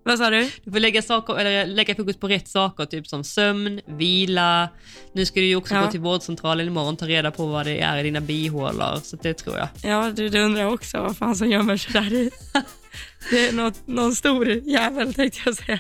[0.07, 0.49] Vad sa du?
[0.63, 4.69] Du får lägga, saker, eller lägga fokus på rätt saker, typ som sömn, vila.
[5.13, 5.81] Nu ska du ju också Ja.
[5.85, 9.15] gå till vårdcentralen imorgon och ta reda på vad det är i dina bihålor, så
[9.15, 9.67] det tror jag.
[9.84, 12.31] Ja, du, du undrar också vad fan som gömmer sig där i.
[13.29, 15.79] Det är något, någon stor jävel tänkte jag säga.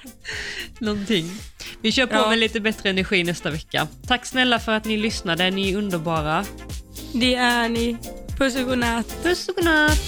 [0.79, 1.31] Någonting.
[1.81, 2.29] Vi kör på Ja.
[2.29, 3.87] med lite bättre energi nästa vecka.
[4.07, 6.45] Tack snälla för att ni lyssnade, ni är underbara.
[7.13, 7.97] Det är ni.
[8.37, 9.23] Puss och godnatt.
[9.23, 9.99] Puss och godnatt!